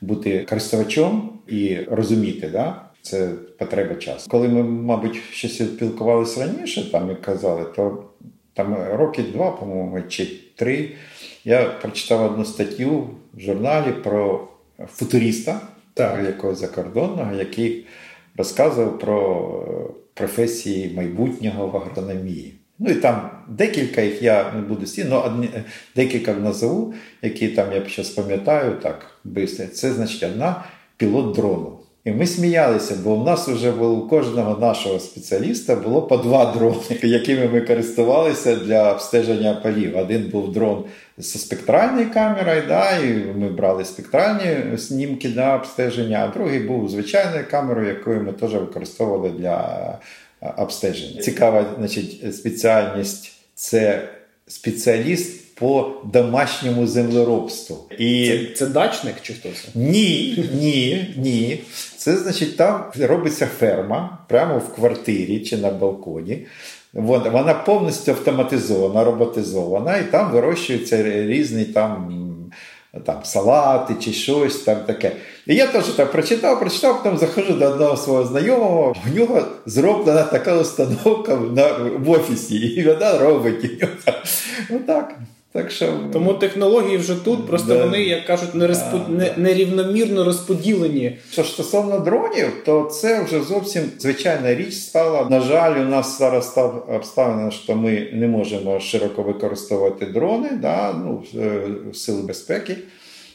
бути 0.00 0.46
користувачом 0.48 1.38
і 1.46 1.76
розуміти, 1.90 2.48
да, 2.52 2.82
це 3.02 3.30
потреба 3.58 3.94
часу. 3.94 4.30
Коли 4.30 4.48
ми, 4.48 4.62
мабуть, 4.62 5.16
ще 5.30 5.48
спілкувалися 5.48 6.46
раніше, 6.46 6.92
там 6.92 7.10
і 7.10 7.24
казали, 7.24 7.64
то 7.76 8.04
там 8.54 8.76
роки 8.92 9.22
два, 9.22 9.50
по-моєму, 9.50 10.02
чи 10.08 10.40
три, 10.56 10.90
я 11.44 11.64
прочитав 11.64 12.32
одну 12.32 12.44
статтю 12.44 13.08
в 13.34 13.40
журналі 13.40 13.92
про 13.92 14.48
футуриста, 14.88 15.60
так. 15.94 16.24
якогось 16.26 16.58
закордонного, 16.58 17.34
який 17.34 17.86
розказував 18.36 18.98
про 18.98 19.94
професії 20.14 20.94
майбутнього 20.96 21.66
в 21.66 21.76
агрономії. 21.76 22.54
Ну 22.78 22.90
і 22.90 22.94
там 22.94 23.30
декілька 23.48 24.02
їх 24.02 24.22
я 24.22 24.52
не 24.52 24.60
буду 24.60 24.86
сі, 24.86 25.06
але 25.10 25.48
декілька 25.96 26.34
назову, 26.34 26.94
які 27.22 27.48
там 27.48 27.72
я 27.72 27.80
зараз 27.80 28.10
пам'ятаю 28.10 28.76
так 28.82 29.20
швидко. 29.24 29.66
Це 29.66 29.92
значить 29.92 30.22
одна 30.22 30.64
пілот 30.96 31.34
дрону. 31.36 31.78
І 32.04 32.10
ми 32.10 32.26
сміялися, 32.26 32.96
бо 33.04 33.16
в 33.16 33.24
нас 33.24 33.48
вже 33.48 33.70
було 33.70 33.94
у 33.94 34.08
кожного 34.08 34.60
нашого 34.60 35.00
спеціаліста 35.00 35.76
було 35.76 36.02
по 36.02 36.16
два 36.16 36.52
дрони, 36.52 36.80
якими 37.02 37.48
ми 37.48 37.60
користувалися 37.60 38.56
для 38.56 38.92
обстеження 38.92 39.54
полів. 39.54 39.96
Один 39.96 40.22
був 40.22 40.52
дрон 40.52 40.84
зі 41.18 41.38
спектральною 41.38 42.10
камерою, 42.12 42.62
да, 42.68 42.96
і 42.98 43.24
ми 43.36 43.48
брали 43.48 43.84
спектральні 43.84 44.76
знімки 44.76 45.28
для 45.28 45.56
обстеження, 45.56 46.24
а 46.24 46.38
другий 46.38 46.60
був 46.60 46.88
звичайною 46.88 47.44
камерою, 47.50 47.88
якою 47.88 48.22
ми 48.22 48.32
теж 48.32 48.54
використовували 48.54 49.30
для 49.30 49.98
обстеження. 50.56 51.20
Цікава 51.20 51.66
значить, 51.78 52.36
спеціальність 52.36 53.32
це 53.54 54.08
спеціаліст 54.46 55.43
по 55.54 55.92
домашньому 56.12 56.86
землеробству. 56.86 57.76
І... 57.98 58.28
Це 58.28 58.54
це 58.54 58.66
дачник 58.66 59.14
чи 59.22 59.34
хто 59.34 59.48
це? 59.48 59.68
Ні, 59.74 60.44
ні, 60.54 61.14
ні. 61.16 61.62
Це 61.96 62.16
значить, 62.16 62.56
там 62.56 62.84
робиться 63.00 63.46
ферма 63.58 64.18
прямо 64.28 64.58
в 64.58 64.74
квартирі 64.74 65.40
чи 65.40 65.56
на 65.56 65.70
балконі. 65.70 66.46
Вона 66.92 67.54
повністю 67.54 68.12
автоматизована, 68.12 69.04
роботизована, 69.04 69.96
і 69.96 70.10
там 70.10 70.32
вирощуються 70.32 71.02
різні 71.26 71.64
там 71.64 72.20
там 73.04 73.16
салати 73.24 73.94
чи 74.00 74.12
щось 74.12 74.56
там 74.56 74.76
таке. 74.76 75.12
І 75.46 75.54
я 75.54 75.66
теж 75.66 75.84
так 75.84 76.12
прочитав, 76.12 76.60
прочитав, 76.60 77.02
потім 77.02 77.18
заходжу 77.18 77.52
до 77.52 77.66
одного 77.66 77.96
свого 77.96 78.24
знайомого, 78.24 78.94
в 79.06 79.16
нього 79.16 79.42
зроблена 79.66 80.22
така 80.22 80.58
установка 80.58 81.36
на, 81.36 81.68
в 81.98 82.10
офісі, 82.10 82.56
і 82.56 82.86
вона 82.86 83.18
робить. 83.18 83.84
Отак. 84.70 85.14
Так 85.54 85.70
що 85.70 85.92
тому 86.12 86.34
технології 86.34 86.96
вже 86.96 87.24
тут, 87.24 87.46
просто 87.46 87.74
да, 87.74 87.84
вони, 87.84 88.02
як 88.02 88.26
кажуть, 88.26 88.54
не 88.54 88.66
розпо... 88.66 89.00
да, 89.08 89.12
не, 89.12 89.32
нерівномірно 89.36 90.24
розподілені. 90.24 91.18
Що 91.32 91.44
стосовно 91.44 91.98
дронів, 91.98 92.62
то 92.64 92.84
це 92.84 93.22
вже 93.22 93.42
зовсім 93.42 93.82
звичайна 93.98 94.54
річ 94.54 94.74
стала. 94.74 95.28
На 95.30 95.40
жаль, 95.40 95.80
у 95.80 95.84
нас 95.84 96.18
зараз 96.18 96.48
став 96.48 96.88
обставина, 96.94 97.50
що 97.50 97.76
ми 97.76 98.08
не 98.12 98.28
можемо 98.28 98.80
широко 98.80 99.22
використовувати 99.22 100.06
дрони, 100.06 100.50
да, 100.62 100.92
ну, 100.92 101.22
сили 101.94 102.22
безпеки. 102.22 102.76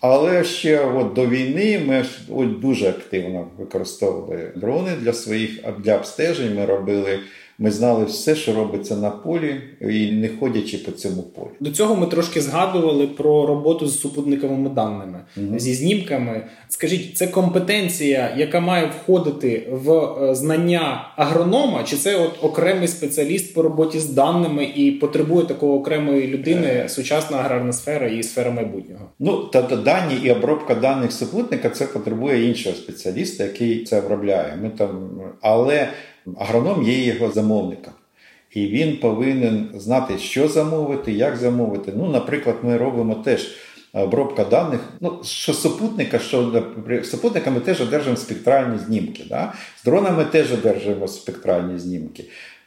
Але 0.01 0.43
ще 0.43 0.79
от 0.79 1.13
до 1.13 1.25
війни 1.25 1.81
ми 1.87 2.05
от 2.29 2.59
дуже 2.59 2.89
активно 2.89 3.47
використовували 3.57 4.51
дрони 4.55 4.91
для 5.01 5.13
своїх 5.13 5.59
для 5.79 5.95
обстежень. 5.95 6.55
Ми 6.55 6.65
робили. 6.65 7.19
Ми 7.61 7.71
знали 7.71 8.05
все, 8.05 8.35
що 8.35 8.53
робиться 8.53 8.95
на 8.95 9.09
полі, 9.09 9.61
і 9.81 10.11
не 10.11 10.29
ходячи 10.39 10.77
по 10.77 10.91
цьому 10.91 11.23
полі. 11.23 11.49
До 11.59 11.71
цього 11.71 11.95
ми 11.95 12.05
трошки 12.05 12.41
згадували 12.41 13.07
про 13.07 13.45
роботу 13.45 13.87
з 13.87 13.99
супутниковими 13.99 14.69
даними 14.69 15.19
mm 15.37 15.59
зі 15.59 15.73
знімками. 15.73 16.45
Скажіть, 16.67 17.17
це 17.17 17.27
компетенція, 17.27 18.33
яка 18.37 18.59
має 18.59 18.85
входити 18.85 19.67
в 19.71 19.91
е, 19.91 20.35
знання 20.35 21.13
агронома, 21.15 21.83
чи 21.83 21.95
це 21.95 22.17
от 22.17 22.43
окремий 22.43 22.87
спеціаліст 22.87 23.53
по 23.53 23.61
роботі 23.61 23.99
з 23.99 24.09
даними 24.09 24.63
і 24.75 24.91
потребує 24.91 25.45
такого 25.45 25.73
окремої 25.73 26.27
людини 26.27 26.67
mm 26.67 26.89
сучасна 26.89 27.37
аграрна 27.37 27.73
сфера 27.73 28.07
і 28.07 28.23
сфера 28.23 28.51
майбутнього? 28.51 29.05
Ну 29.19 29.49
тобто 29.53 29.75
дані 29.75 30.15
і 30.23 30.31
обробка 30.31 30.75
даних 30.75 31.11
супутника 31.11 31.69
це 31.69 31.85
потребує 31.85 32.45
іншого 32.47 32.75
спеціаліста, 32.75 33.43
який 33.43 33.83
це 33.83 33.99
обробляє. 33.99 34.57
Ми 34.61 34.69
там, 34.69 35.21
але 35.41 35.89
Агроном 36.39 36.83
є 36.83 37.05
його 37.05 37.31
замовником. 37.31 37.93
І 38.51 38.67
він 38.67 38.97
повинен 38.97 39.69
знати, 39.73 40.17
що 40.17 40.47
замовити, 40.47 41.11
як 41.11 41.37
замовити. 41.37 41.93
Ну, 41.97 42.09
Наприклад, 42.09 42.55
ми 42.63 42.77
робимо 42.77 43.15
теж 43.15 43.47
обробка 43.93 44.43
даних. 44.43 44.79
Ну, 45.01 45.19
що 45.23 45.53
супутника, 45.53 46.19
що 46.19 46.63
супутника 47.03 47.51
ми 47.51 47.59
теж 47.59 47.81
одержуємо 47.81 48.17
спектральні 48.17 48.77
знімки. 48.77 49.23
Да? 49.29 49.53
З 49.81 49.83
дронами 49.83 50.25
теж 50.25 50.53
одержуємо 50.53 51.07
спектральні 51.07 51.79
знімки. 51.79 52.25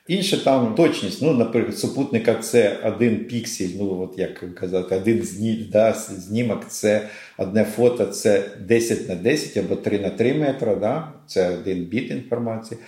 Інше 0.08 0.44
там 0.44 0.74
точність, 0.74 1.22
ну, 1.22 1.32
наприклад, 1.32 1.78
супутника 1.78 2.34
це 2.34 2.78
один 2.84 3.24
піксель, 3.24 3.68
ну 3.78 4.00
от 4.02 4.18
як 4.18 4.54
казати, 4.54 4.96
один 4.96 5.22
зні, 5.22 5.68
да, 5.72 5.92
знімок, 5.92 6.68
це 6.68 7.08
одне 7.38 7.64
фото, 7.64 8.06
це 8.06 8.44
10 8.60 9.08
на 9.08 9.14
10 9.14 9.56
або 9.56 9.76
3 9.76 9.98
на 9.98 10.10
3 10.10 10.34
метри, 10.34 10.76
да? 10.76 11.12
це 11.26 11.50
один 11.50 11.84
біт 11.84 12.10
інформації. 12.10 12.80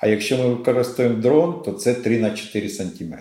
А 0.00 0.06
якщо 0.06 0.38
ми 0.38 0.48
використовуємо 0.48 1.22
дрон, 1.22 1.62
то 1.64 1.72
це 1.72 1.94
3 1.94 2.18
на 2.18 2.30
4 2.30 2.68
см. 2.68 3.14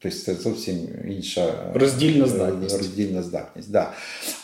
Тобто 0.00 0.18
це 0.18 0.34
зовсім 0.34 0.88
інша 1.08 1.54
роздільна 1.74 2.26
здатність. 2.26 2.78
Роздільна 2.78 3.22
здатність, 3.22 3.70
да. 3.70 3.92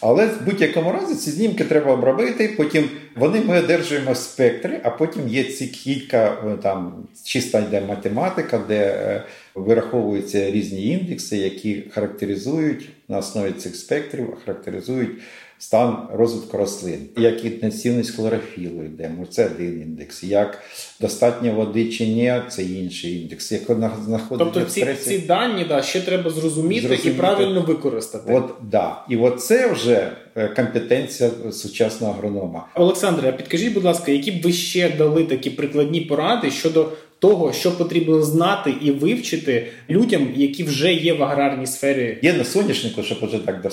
Але 0.00 0.26
в 0.26 0.44
будь-якому 0.44 0.92
разі 0.92 1.14
ці 1.14 1.30
знімки 1.30 1.64
треба 1.64 1.92
обробити, 1.92 2.54
потім 2.56 2.90
вони 3.16 3.40
ми 3.40 3.58
одержуємо 3.58 4.14
спектри, 4.14 4.80
а 4.84 4.90
потім 4.90 5.28
є 5.28 5.44
ці 5.44 5.66
кілька, 5.66 6.26
е, 6.26 6.56
там 6.62 7.08
чиста 7.24 7.58
йде 7.58 7.80
математика, 7.80 8.58
де 8.68 8.76
е, 8.76 9.22
вираховуються 9.54 10.50
різні 10.50 10.88
індекси, 10.88 11.36
які 11.36 11.82
характеризують 11.90 12.88
на 13.08 13.18
основі 13.18 13.52
цих 13.52 13.76
спектрів, 13.76 14.36
характеризують 14.44 15.10
стан 15.58 15.96
розвитку 16.12 16.56
рослин, 16.56 17.08
як 17.16 17.44
інтенсивність 17.44 18.16
хлорофілу 18.16 18.84
йдемо, 18.84 19.26
це 19.30 19.46
один 19.46 19.82
індекс. 19.82 20.24
Як 20.24 20.62
достатньо 21.00 21.52
води 21.52 21.88
чи 21.90 22.06
ні, 22.06 22.34
це 22.48 22.62
інший 22.62 23.22
індекс. 23.22 23.52
Як 23.52 23.62
знаходиться 24.04 24.50
тобто 24.54 24.70
ці, 24.70 24.80
стресі... 24.80 25.10
ці 25.10 25.18
дані 25.18 25.64
да, 25.68 25.82
ще 25.82 26.00
треба 26.00 26.30
зрозуміти, 26.30 26.88
зрозуміти 26.88 27.08
і 27.08 27.12
правильно 27.12 27.60
використати. 27.60 28.34
От 28.34 28.54
да. 28.70 29.04
І 29.08 29.16
от 29.16 29.42
це 29.42 29.72
вже 29.72 30.12
е, 30.36 30.48
компетенція 30.48 31.30
сучасного 31.52 32.12
агронома. 32.12 32.66
Олександре, 32.74 33.32
підкажіть, 33.32 33.72
будь 33.72 33.84
ласка, 33.84 34.12
які 34.12 34.32
б 34.32 34.42
ви 34.42 34.52
ще 34.52 34.90
дали 34.98 35.24
такі 35.24 35.50
прикладні 35.50 36.00
поради 36.00 36.50
щодо 36.50 36.92
того, 37.24 37.52
що 37.52 37.78
потрібно 37.78 38.22
знати 38.22 38.74
і 38.80 38.90
вивчити 38.90 39.66
людям, 39.90 40.32
які 40.34 40.64
вже 40.64 40.92
є 40.92 41.14
в 41.14 41.22
аграрній 41.22 41.66
сфері. 41.66 42.18
Є 42.22 42.32
на 42.32 42.44
соняшнику, 42.44 43.02
щоб 43.02 43.26
вже 43.26 43.38
так 43.38 43.66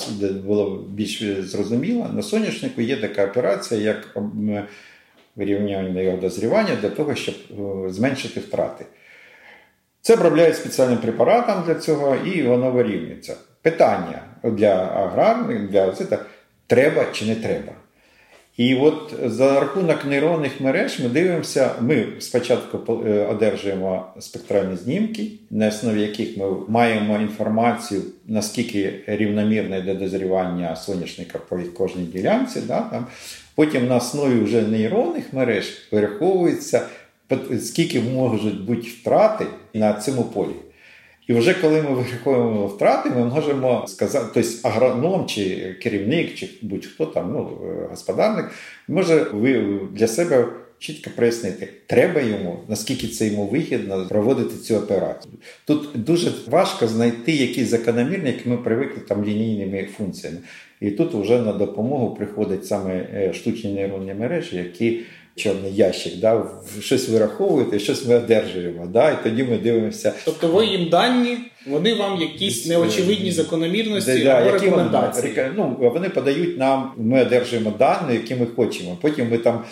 було 0.46 0.86
більш 0.90 1.24
зрозуміло. 1.24 2.10
На 2.14 2.22
соняшнику 2.22 2.82
є 2.82 2.98
така 2.98 3.26
операція, 3.26 3.82
як 3.82 4.18
вирівняння 5.36 6.02
його 6.02 6.18
дозрівання 6.18 6.76
для 6.82 6.90
того, 6.90 7.16
щоб 7.16 7.36
е, 7.36 7.94
зменшити 7.94 8.40
втрати. 8.40 8.86
Це 10.02 10.14
обробляють 10.14 10.56
спеціальним 10.56 10.98
препаратом 10.98 11.64
для 11.68 11.76
цього, 11.76 12.16
і 12.16 12.44
воно 12.44 12.72
вирівнюється. 12.72 13.36
Питання 13.62 14.22
для 14.44 14.74
аграрних, 14.76 15.70
для 15.70 15.92
це 15.92 16.18
треба 16.68 17.06
чи 17.14 17.26
не 17.26 17.36
треба. 17.36 17.74
І 18.58 18.76
от 18.76 19.14
за 19.26 19.60
рахунок 19.60 20.06
нейронних 20.06 20.62
мереж 20.62 21.00
ми 21.00 21.10
дивимося, 21.10 21.72
ми 21.82 22.08
спочатку 22.20 23.02
е, 23.06 23.26
одержуємо 23.26 24.06
спектральні 24.20 24.78
знімки, 24.78 25.28
на 25.50 25.68
основі 25.68 26.02
яких 26.02 26.38
ми 26.38 26.46
маємо 26.68 27.20
інформацію, 27.20 28.02
наскільки 28.28 28.94
рівномірне 29.08 29.80
йде 29.80 29.94
дозрівання 29.94 30.76
соняшника 30.76 31.40
по 31.50 31.58
кожній 31.58 32.04
ділянці. 32.04 32.62
Да, 32.68 32.82
там. 32.82 33.08
Потім 33.56 33.88
на 33.88 33.96
основі 33.96 34.40
вже 34.40 34.62
нейронних 34.62 35.34
мереж 35.34 35.88
вираховується, 35.92 36.82
скільки 37.60 38.02
можуть 38.02 38.66
бути 38.66 38.82
втрати 38.82 39.46
на 39.74 39.94
цьому 39.94 40.24
полі. 40.24 40.56
І 41.32 41.34
вже 41.34 41.54
коли 41.54 41.82
ми 41.82 41.90
вираховуємо 41.90 42.68
втрати, 42.68 43.10
ми 43.10 43.26
можемо 43.26 43.86
сказати, 43.88 44.26
тобто 44.34 44.50
агроном 44.64 45.26
чи 45.26 45.76
керівник, 45.84 46.36
чи 46.36 46.50
будь-хто 46.62 47.06
там, 47.06 47.34
ну, 47.34 47.50
господарник, 47.90 48.46
може 48.88 49.26
для 49.92 50.08
себе 50.08 50.48
чітко 50.80 51.10
прояснити, 51.16 51.70
треба 51.88 52.22
йому, 52.22 52.60
наскільки 52.68 53.08
це 53.08 53.28
йому 53.28 53.46
вигідно 53.46 54.08
проводити 54.10 54.58
цю 54.58 54.76
операцію. 54.76 55.34
Тут 55.66 55.90
дуже 55.94 56.32
важко 56.48 56.88
знайти 56.88 57.32
якісь 57.32 57.70
закономірні, 57.70 58.34
ми 58.46 58.58
привикли 58.58 59.04
там 59.08 59.26
лінійними 59.26 59.88
функціями. 59.98 60.38
І 60.82 60.92
тут 60.92 61.14
вже 61.14 61.42
на 61.42 61.54
допомогу 61.54 62.16
приходять 62.16 62.66
саме 62.66 62.96
е, 63.14 63.34
штучні 63.34 63.74
нейронні 63.74 64.14
мережі, 64.14 64.58
які 64.58 65.00
чорний 65.36 65.76
ящик, 65.76 66.20
да, 66.20 66.44
щось 66.80 67.10
вираховуєте, 67.10 67.80
щось 67.80 68.06
ми 68.06 68.16
одержуємо. 68.16 68.86
Да, 68.86 69.12
І 69.12 69.24
тоді 69.24 69.44
ми 69.44 69.58
дивимося. 69.58 70.14
Тобто 70.26 70.48
ви 70.48 70.66
їм 70.66 70.90
дані, 70.90 71.38
вони 71.68 71.94
вам 71.94 72.22
якісь 72.22 72.66
неочевидні 72.66 73.32
закономірності 73.32 74.24
да, 74.24 74.30
або 74.30 74.52
рекомендації. 74.52 75.34
Вони, 75.36 75.54
ну, 75.58 75.90
вони 75.94 76.10
подають 76.10 76.58
нам, 76.58 76.92
ми 76.98 77.22
одержуємо 77.22 77.74
дані, 77.80 78.14
які 78.14 78.36
ми 78.36 78.46
хочемо. 78.56 78.98
Потім 79.02 79.30
ми 79.30 79.38
там 79.38 79.64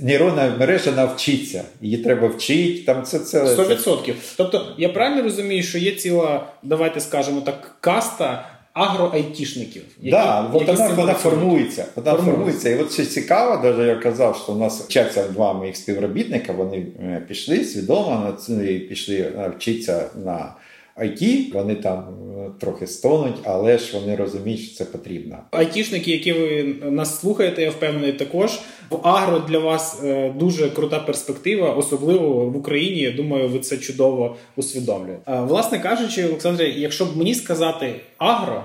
нейронна 0.00 0.54
мережа 0.58 0.92
навчиться, 0.92 1.64
її 1.80 1.96
треба 1.96 2.28
вчити. 2.28 2.82
Там 2.86 3.02
це, 3.02 3.18
це, 3.18 3.44
100%. 3.44 4.14
Тобто 4.36 4.74
я 4.78 4.88
правильно 4.88 5.22
розумію, 5.22 5.62
що 5.62 5.78
є 5.78 5.90
ціла, 5.90 6.46
давайте 6.62 7.00
скажемо 7.00 7.40
так, 7.40 7.76
каста 7.80 8.59
агро-айтішників. 8.74 9.82
Які, 10.00 10.10
да, 10.10 10.50
які 10.54 10.72
вона, 10.72 10.88
вона 10.88 11.14
формується. 11.14 11.86
Вона 11.96 12.10
формується. 12.10 12.36
формується. 12.36 12.68
І 12.70 12.78
от 12.78 12.92
ще 12.92 13.06
цікаво, 13.06 13.60
навіть 13.64 13.88
я 13.88 13.96
казав, 13.96 14.40
що 14.44 14.52
у 14.52 14.56
нас 14.56 14.80
вчаться 14.80 15.28
два 15.28 15.52
моїх 15.52 15.76
співробітника, 15.76 16.52
вони 16.52 16.76
е, 16.76 17.22
пішли 17.28 17.64
свідомо 17.64 18.34
на 18.48 18.56
пішли 18.78 19.32
вчитися 19.56 20.10
на 20.24 20.54
IT, 21.00 21.52
вони 21.52 21.74
там 21.74 21.98
е, 21.98 22.50
трохи 22.60 22.86
стонуть, 22.86 23.36
але 23.44 23.78
ж 23.78 23.98
вони 23.98 24.16
розуміють, 24.16 24.60
що 24.60 24.76
це 24.76 24.84
потрібно. 24.84 25.38
Айтішники, 25.50 26.10
які 26.10 26.32
ви 26.32 26.62
нас 26.90 27.20
слухаєте, 27.20 27.62
я 27.62 27.70
впевнений, 27.70 28.12
також 28.12 28.60
в 28.90 29.08
агро 29.08 29.38
для 29.38 29.58
вас 29.58 30.00
е, 30.04 30.34
дуже 30.38 30.70
крута 30.70 30.98
перспектива, 30.98 31.72
особливо 31.72 32.28
в 32.28 32.56
Україні. 32.56 33.00
Я 33.00 33.10
думаю, 33.10 33.48
ви 33.48 33.58
це 33.58 33.76
чудово 33.76 34.36
усвідомлюєте. 34.56 35.40
Власне 35.40 35.78
кажучи, 35.78 36.26
Олександре, 36.26 36.68
якщо 36.68 37.04
б 37.04 37.16
мені 37.16 37.34
сказати 37.34 37.94
агро. 38.18 38.64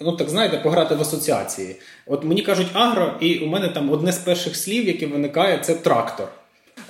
Ну, 0.00 0.12
так 0.12 0.28
знаєте, 0.28 0.58
пограти 0.58 0.94
в 0.94 1.00
асоціації. 1.00 1.76
От 2.06 2.24
мені 2.24 2.42
кажуть 2.42 2.66
агро, 2.72 3.12
і 3.20 3.38
у 3.38 3.46
мене 3.46 3.68
там 3.68 3.90
одне 3.90 4.12
з 4.12 4.18
перших 4.18 4.56
слів, 4.56 4.86
яке 4.86 5.06
виникає, 5.06 5.58
це 5.58 5.74
трактор. 5.74 6.28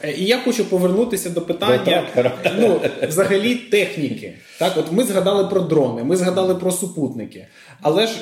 Е, 0.02 0.12
і 0.12 0.24
я 0.24 0.38
хочу 0.38 0.64
повернутися 0.64 1.30
до 1.30 1.40
питання 1.40 2.06
ну, 2.58 2.80
взагалі 3.08 3.54
техніки. 3.54 4.32
Так, 4.58 4.72
от 4.76 4.92
Ми 4.92 5.04
згадали 5.04 5.44
про 5.44 5.60
дрони, 5.60 6.04
ми 6.04 6.16
згадали 6.16 6.54
про 6.54 6.70
супутники. 6.70 7.46
Але 7.82 8.06
ж 8.06 8.12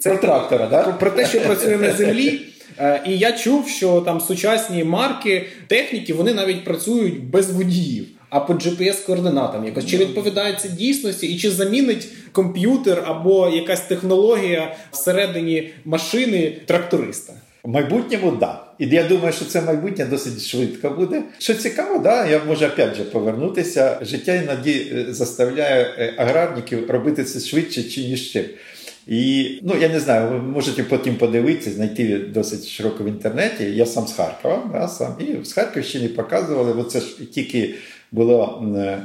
це 0.00 0.10
про 0.10 0.18
трактора, 0.18 0.66
да? 0.66 0.82
про, 0.82 0.92
про 0.92 1.10
те, 1.10 1.26
що 1.26 1.40
працює 1.40 1.76
на 1.76 1.92
землі. 1.92 2.40
Е, 2.78 3.02
і 3.06 3.18
я 3.18 3.32
чув, 3.32 3.68
що 3.68 4.00
там 4.00 4.20
сучасні 4.20 4.84
марки 4.84 5.46
техніки 5.66 6.14
вони 6.14 6.34
навіть 6.34 6.64
працюють 6.64 7.24
без 7.24 7.50
водіїв, 7.50 8.06
а 8.30 8.40
по 8.40 8.52
GPS-координатам 8.52 9.64
якось 9.64 9.86
чи 9.86 9.96
відповідає 9.96 10.54
це 10.54 10.68
дійсності, 10.68 11.26
і 11.26 11.38
чи 11.38 11.50
замінить 11.50 12.08
комп'ютер 12.32 13.02
або 13.06 13.48
якась 13.48 13.80
технологія 13.80 14.76
всередині 14.90 15.70
машини 15.84 16.56
тракториста. 16.66 17.32
В 17.62 17.68
майбутньому 17.68 18.30
да. 18.30 18.69
І 18.80 18.86
я 18.86 19.04
думаю, 19.04 19.32
що 19.32 19.44
це 19.44 19.60
майбутнє 19.62 20.04
досить 20.04 20.42
швидко 20.42 20.90
буде. 20.90 21.22
Що 21.38 21.54
цікаво, 21.54 21.98
да, 21.98 22.26
я 22.26 22.44
можу 22.44 22.66
опять 22.66 22.96
же 22.96 23.04
повернутися. 23.04 23.98
Життя 24.02 24.34
іноді 24.34 24.92
е, 24.94 25.06
заставляє 25.08 25.94
е, 25.98 26.14
аграрників 26.16 26.90
робити 26.90 27.24
це 27.24 27.40
швидше, 27.40 27.82
чи 27.82 28.00
ніж 28.00 28.28
ще. 28.28 28.44
І 29.06 29.50
ну 29.62 29.74
я 29.80 29.88
не 29.88 30.00
знаю, 30.00 30.30
ви 30.30 30.38
можете 30.38 30.82
потім 30.82 31.16
подивитися, 31.16 31.70
знайти 31.70 32.18
досить 32.18 32.68
широко 32.68 33.04
в 33.04 33.06
інтернеті. 33.06 33.64
Я 33.64 33.86
сам 33.86 34.06
з 34.06 34.12
Харкова, 34.12 34.70
да, 34.72 34.88
сам 34.88 35.16
і 35.18 35.44
з 35.44 35.52
Харківщини 35.52 36.08
показували, 36.08 36.72
бо 36.72 36.82
це 36.82 37.00
ж 37.00 37.24
тільки 37.24 37.74
було 38.12 38.64
е, 38.76 39.02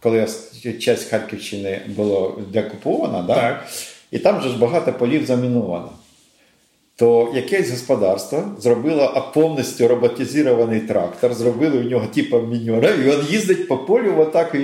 коли 0.00 0.26
часть 0.78 1.10
Харківщини 1.10 1.80
було 1.86 2.42
декупована, 2.52 3.22
да? 3.22 3.34
так. 3.34 3.66
і 4.10 4.18
там 4.18 4.42
же 4.42 4.48
ж 4.48 4.58
багато 4.58 4.92
полів 4.92 5.26
заміновано 5.26 5.92
то 7.02 7.32
якесь 7.34 7.70
господарство 7.70 8.44
зробило 8.58 9.30
повністю 9.34 9.88
роботизований 9.88 10.80
трактор, 10.80 11.34
зробили 11.34 11.78
у 11.78 11.82
нього 11.82 12.06
типу 12.14 12.40
міньора, 12.40 12.88
і 12.88 13.02
він 13.02 13.18
їздить 13.30 13.68
по 13.68 13.76
полю 13.76 14.14
отак 14.18 14.56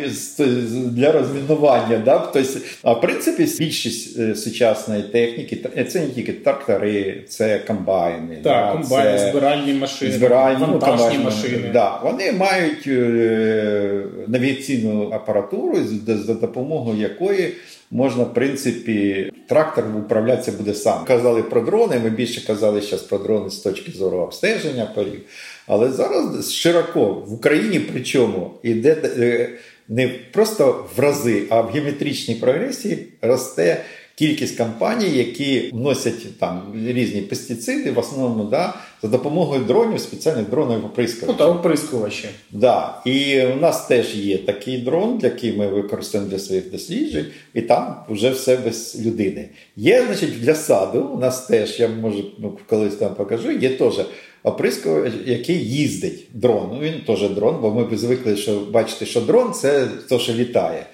для 0.68 1.12
розмінування. 1.12 1.98
Да? 2.04 2.18
Тобто, 2.18 2.58
а 2.82 2.92
в 2.92 3.00
принципі, 3.00 3.48
більшість 3.58 4.18
е, 4.18 4.34
сучасної 4.34 5.02
техніки 5.02 5.58
це 5.88 6.00
не 6.00 6.06
тільки 6.06 6.32
трактори, 6.32 7.24
це 7.28 7.58
комбайни. 7.58 8.34
Так, 8.34 8.42
да? 8.42 8.72
комбайни, 8.72 9.18
це 9.18 9.30
збиральні 9.30 9.72
машини, 9.72 10.12
збиральні, 10.12 10.66
ну, 10.68 10.78
вантажні 10.78 11.24
машини. 11.24 11.70
Да. 11.72 12.00
Вони 12.04 12.32
мають 12.32 12.86
е, 12.86 14.02
навігаційну 14.26 15.10
апаратуру, 15.12 15.78
за 16.06 16.34
допомогою 16.34 17.00
якої 17.00 17.54
можна, 17.90 18.22
в 18.24 18.34
принципі, 18.34 19.30
трактор 19.48 19.84
управлятися 19.96 20.52
буде 20.52 20.74
сам. 20.74 21.04
Казали 21.04 21.42
про 21.42 21.60
дрони, 21.60 22.00
ми 22.04 22.10
більше 22.10 22.46
казали 22.46 22.80
зараз 22.80 23.02
про 23.02 23.18
дрони 23.18 23.50
з 23.50 23.56
точки 23.56 23.92
зору 23.92 24.18
обстеження 24.18 24.86
полів. 24.94 25.20
Але 25.66 25.90
зараз 25.90 26.52
широко 26.52 27.04
в 27.04 27.32
Україні 27.32 27.80
причому 27.92 28.50
йде 28.62 28.96
е, 29.04 29.50
не 29.88 30.08
просто 30.08 30.86
в 30.96 31.00
рази, 31.00 31.42
а 31.50 31.60
в 31.60 31.70
геометричній 31.70 32.34
прогресії 32.34 33.06
росте 33.22 33.84
кількість 34.14 34.58
компаній, 34.58 35.10
які 35.10 35.70
вносять 35.72 36.38
там 36.38 36.72
різні 36.86 37.20
пестициди, 37.20 37.90
в 37.90 37.98
основному 37.98 38.44
да, 38.44 38.74
за 39.02 39.08
допомогою 39.08 39.64
дронів, 39.64 40.00
спеціальних 40.00 40.50
дронових 40.50 40.84
оприскувачів. 40.84 41.28
Ну, 41.28 41.34
та 41.34 41.50
оприскувачі. 41.50 42.28
Да. 42.52 43.02
І 43.04 43.42
у 43.42 43.56
нас 43.56 43.86
теж 43.86 44.14
є 44.14 44.38
такий 44.38 44.78
дрон, 44.78 45.20
який 45.22 45.56
ми 45.56 45.66
використовуємо 45.66 46.30
для 46.30 46.38
своїх 46.38 46.70
досліджень, 46.70 47.26
і 47.54 47.62
там 47.62 47.96
вже 48.08 48.30
все 48.30 48.56
без 48.56 49.06
людини. 49.06 49.48
Є, 49.76 50.04
значить, 50.06 50.40
для 50.40 50.54
саду. 50.54 51.00
У 51.00 51.18
нас 51.18 51.46
теж, 51.46 51.80
я 51.80 51.88
можу 51.88 52.24
ну, 52.38 52.58
колись 52.66 52.94
там 52.94 53.14
покажу, 53.14 53.50
є 53.50 53.70
теж. 53.70 54.00
Оприскувач, 54.42 55.12
який 55.26 55.70
їздить 55.70 56.26
дрон. 56.32 56.70
Ну, 56.72 56.80
Він 56.80 56.94
теж 57.06 57.30
дрон, 57.30 57.58
бо 57.62 57.70
ми 57.70 57.96
звикли, 57.96 58.36
що 58.36 58.60
бачите, 58.60 59.06
що 59.06 59.20
дрон 59.20 59.52
це 59.52 59.86
те, 60.08 60.18
що 60.18 60.32
літає. 60.32 60.86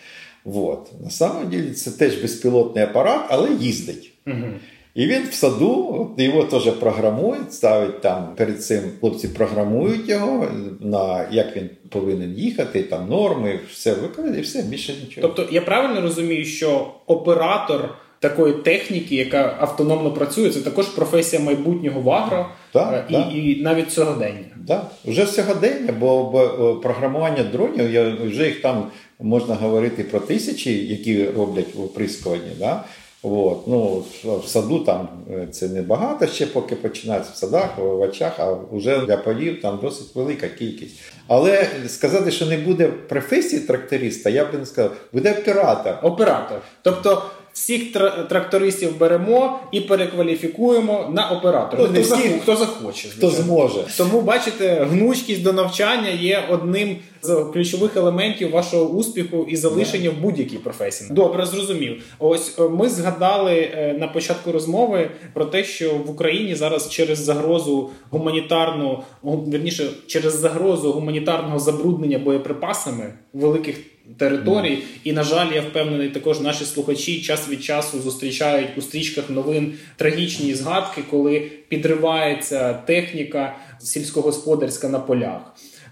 Вот. 0.45 0.91
На 1.05 1.11
самом 1.11 1.51
деле 1.51 1.71
це 1.71 1.91
теж 1.91 2.15
безпілотний 2.15 2.85
апарат, 2.85 3.27
але 3.29 3.51
їздить. 3.61 4.13
Угу. 4.27 4.47
І 4.95 5.07
він 5.07 5.23
в 5.31 5.35
саду, 5.35 6.11
його 6.19 6.45
теж 6.45 6.71
програмують, 6.71 7.55
ставить 7.55 8.01
там 8.01 8.29
перед 8.37 8.65
цим 8.65 8.81
хлопці 9.01 9.29
програмують 9.29 10.09
його, 10.09 10.49
на 10.81 11.29
як 11.31 11.57
він 11.57 11.71
повинен 11.89 12.33
їхати, 12.33 12.83
там 12.83 13.09
норми, 13.09 13.61
все 13.73 13.95
виконує, 13.95 14.39
і 14.39 14.43
все, 14.43 14.63
більше 14.63 14.93
нічого. 14.93 15.29
Тобто 15.29 15.55
я 15.55 15.61
правильно 15.61 16.01
розумію, 16.01 16.45
що 16.45 16.91
оператор 17.07 17.95
такої 18.19 18.53
техніки, 18.53 19.17
яка 19.17 19.57
автономно 19.61 20.11
працює, 20.11 20.51
це 20.51 20.61
також 20.61 20.87
професія 20.87 21.43
майбутнього 21.43 22.01
в 22.01 22.11
агро 22.11 22.47
так, 22.73 23.07
і, 23.09 23.13
так. 23.13 23.27
і 23.35 23.61
навіть 23.63 23.93
сьогодення. 23.93 24.45
Так, 24.69 24.91
вже 25.05 25.27
сьогодення, 25.27 25.95
бо, 26.01 26.25
бо 26.25 26.75
програмування 26.83 27.45
дронів, 27.53 27.91
я 27.91 28.17
вже 28.27 28.47
їх 28.47 28.63
там 28.63 28.87
можна 29.21 29.55
говорити 29.55 30.05
про 30.05 30.21
тисячі, 30.21 30.87
які 30.87 31.27
роблять 31.27 31.67
оприскування. 31.85 32.53
Да? 32.59 32.85
От. 33.25 33.67
Ну, 33.67 34.05
В 34.25 34.49
саду 34.49 34.79
там 34.79 35.09
е, 35.31 35.49
це 35.53 35.69
не 35.69 35.83
багато 35.83 36.27
ще, 36.27 36.47
поки 36.47 36.77
починається 36.77 37.31
в 37.35 37.37
садах, 37.37 37.79
в 37.79 37.83
овочах, 37.83 38.33
а 38.39 38.57
вже 38.73 38.99
для 38.99 39.17
полів 39.17 39.61
там 39.63 39.79
досить 39.83 40.15
велика 40.15 40.49
кількість. 40.49 41.01
Але 41.29 41.67
сказати, 41.87 42.31
що 42.31 42.47
не 42.47 42.57
буде 42.57 42.89
професії 42.89 43.63
тракториста, 43.63 44.31
я 44.31 44.45
б 44.45 44.49
не 44.59 44.67
сказав, 44.67 44.93
буде 45.13 45.33
оператор. 45.33 45.99
Оператор. 46.03 46.59
Тобто 46.83 47.23
всіх 47.53 47.93
трактористів 48.29 48.99
беремо 48.99 49.59
і 49.73 49.81
перекваліфікуємо 49.81 51.11
на 51.15 51.31
оператора. 51.31 51.83
Ну, 51.83 52.03
хто, 52.03 52.17
всіх, 52.17 52.43
хто 52.43 52.57
захоче. 52.57 53.09
Хто 53.09 53.31
зможе. 53.31 53.85
Тому, 53.97 54.21
бачите, 54.21 54.87
гнучкість 54.91 55.43
до 55.43 55.53
навчання 55.53 56.09
є 56.09 56.45
одним 56.51 56.97
з 57.25 57.47
ключових 57.53 57.97
елементів 57.97 58.51
вашого 58.51 58.85
успіху 58.85 59.47
і 59.49 59.57
залишення 59.57 60.11
в 60.11 60.23
будь-якій 60.23 60.57
професії. 60.59 61.11
Добре, 61.13 61.47
зрозумів. 61.47 62.03
Ось 62.19 62.59
е, 62.59 62.69
ми 62.69 62.89
згадали 62.89 63.55
е, 63.55 63.97
на 64.01 64.09
початку 64.09 64.53
розмови 64.53 65.11
про 65.35 65.45
те, 65.45 65.65
що 65.65 65.95
в 65.95 66.11
Україні 66.11 66.55
зараз 66.55 66.91
через 66.91 67.19
загрозу 67.19 67.91
гуманітарну, 68.11 69.03
вірніше 69.25 69.91
через 70.07 70.39
загрозу 70.39 70.93
гуманітарного 70.93 71.59
забруднення 71.59 72.19
боєприпасами 72.19 73.15
великих 73.33 73.77
територій. 74.19 74.79
І, 75.05 75.13
на 75.13 75.23
жаль, 75.23 75.53
я 75.55 75.61
впевнений, 75.61 76.09
також 76.09 76.41
наші 76.41 76.65
слухачі 76.65 77.23
час 77.23 77.49
від 77.49 77.65
часу 77.65 78.01
зустрічають 78.01 78.69
у 78.77 78.83
стрічках 78.83 79.31
новин 79.31 79.75
трагічні 79.97 80.55
згадки, 80.55 81.03
коли 81.11 81.51
підривається 81.69 82.75
техніка 82.75 83.57
сільськогосподарська 83.79 84.89
на 84.89 84.99
полях. 84.99 85.41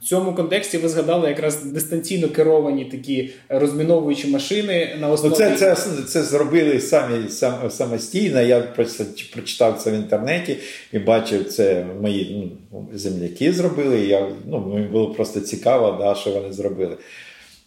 В 0.03 0.05
цьому 0.05 0.35
контексті 0.35 0.79
ви 0.79 0.89
згадали 0.89 1.29
якраз 1.29 1.65
дистанційно 1.65 2.29
керовані 2.29 2.85
такі 2.85 3.31
розміновуючі 3.49 4.29
машини 4.29 4.97
на 5.01 5.09
основі... 5.09 5.35
Ну, 5.41 5.57
це 5.57 5.75
це, 5.75 5.77
це 6.03 6.23
зробили 6.23 6.81
самі 6.81 7.29
сам, 7.29 7.71
самостійно. 7.71 8.41
Я 8.41 8.61
просто 8.61 9.05
прочитав 9.33 9.79
це 9.79 9.91
в 9.91 9.95
інтернеті 9.95 10.57
і 10.93 10.99
бачив 10.99 11.45
це 11.45 11.87
мої 12.01 12.53
ну, 12.73 12.89
земляки 12.95 13.53
зробили. 13.53 14.01
Я, 14.01 14.29
ну, 14.47 14.59
Мені 14.75 14.87
було 14.87 15.15
просто 15.15 15.41
цікаво, 15.41 15.97
да, 16.01 16.15
що 16.15 16.31
вони 16.31 16.53
зробили. 16.53 16.97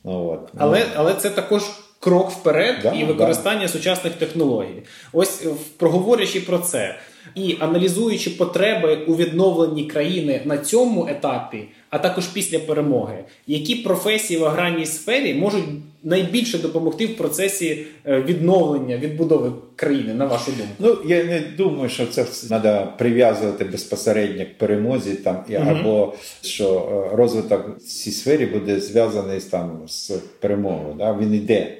Ну, 0.03 0.29
от. 0.29 0.49
Але 0.57 0.85
але 0.95 1.13
це 1.13 1.29
також 1.29 1.63
крок 1.99 2.31
вперед 2.31 2.75
да, 2.83 2.91
і 2.91 3.05
використання 3.05 3.61
да. 3.61 3.67
сучасних 3.67 4.13
технологій. 4.13 4.83
Ось 5.13 5.45
проговорюючи 5.77 6.41
про 6.41 6.57
це 6.57 6.95
і 7.35 7.55
аналізуючи 7.59 8.29
потреби 8.29 8.95
у 9.07 9.15
відновленні 9.15 9.83
країни 9.83 10.41
на 10.45 10.57
цьому 10.57 11.07
етапі, 11.07 11.63
а 11.89 11.99
також 11.99 12.27
після 12.27 12.59
перемоги, 12.59 13.17
які 13.47 13.75
професії 13.75 14.39
в 14.39 14.45
аграрній 14.45 14.85
сфері 14.85 15.33
можуть 15.33 15.63
найбільше 16.03 16.57
допомогти 16.57 17.05
в 17.05 17.17
процесі 17.17 17.85
е, 18.05 18.21
відновлення 18.21 18.97
відбудови 18.97 19.51
країни, 19.75 20.13
на 20.13 20.25
вашу 20.25 20.51
думку? 20.51 20.73
Ну 20.79 20.97
я 21.15 21.23
не 21.23 21.43
думаю, 21.57 21.89
що 21.89 22.05
це 22.05 22.25
треба 22.47 22.85
прив'язувати 22.97 23.63
безпосередньо 23.63 24.43
к 24.45 24.51
перемозі, 24.57 25.13
там 25.13 25.43
і 25.49 25.57
угу. 25.57 25.69
або 25.69 26.13
що 26.41 26.89
е, 27.11 27.15
розвиток 27.15 27.77
в 27.77 27.81
цій 27.81 28.11
сфері 28.11 28.45
буде 28.45 28.79
зв'язаний 28.79 29.39
там 29.39 29.81
з 29.87 30.09
перемогою. 30.39 30.95
Да? 30.97 31.17
Він 31.21 31.33
йде. 31.33 31.77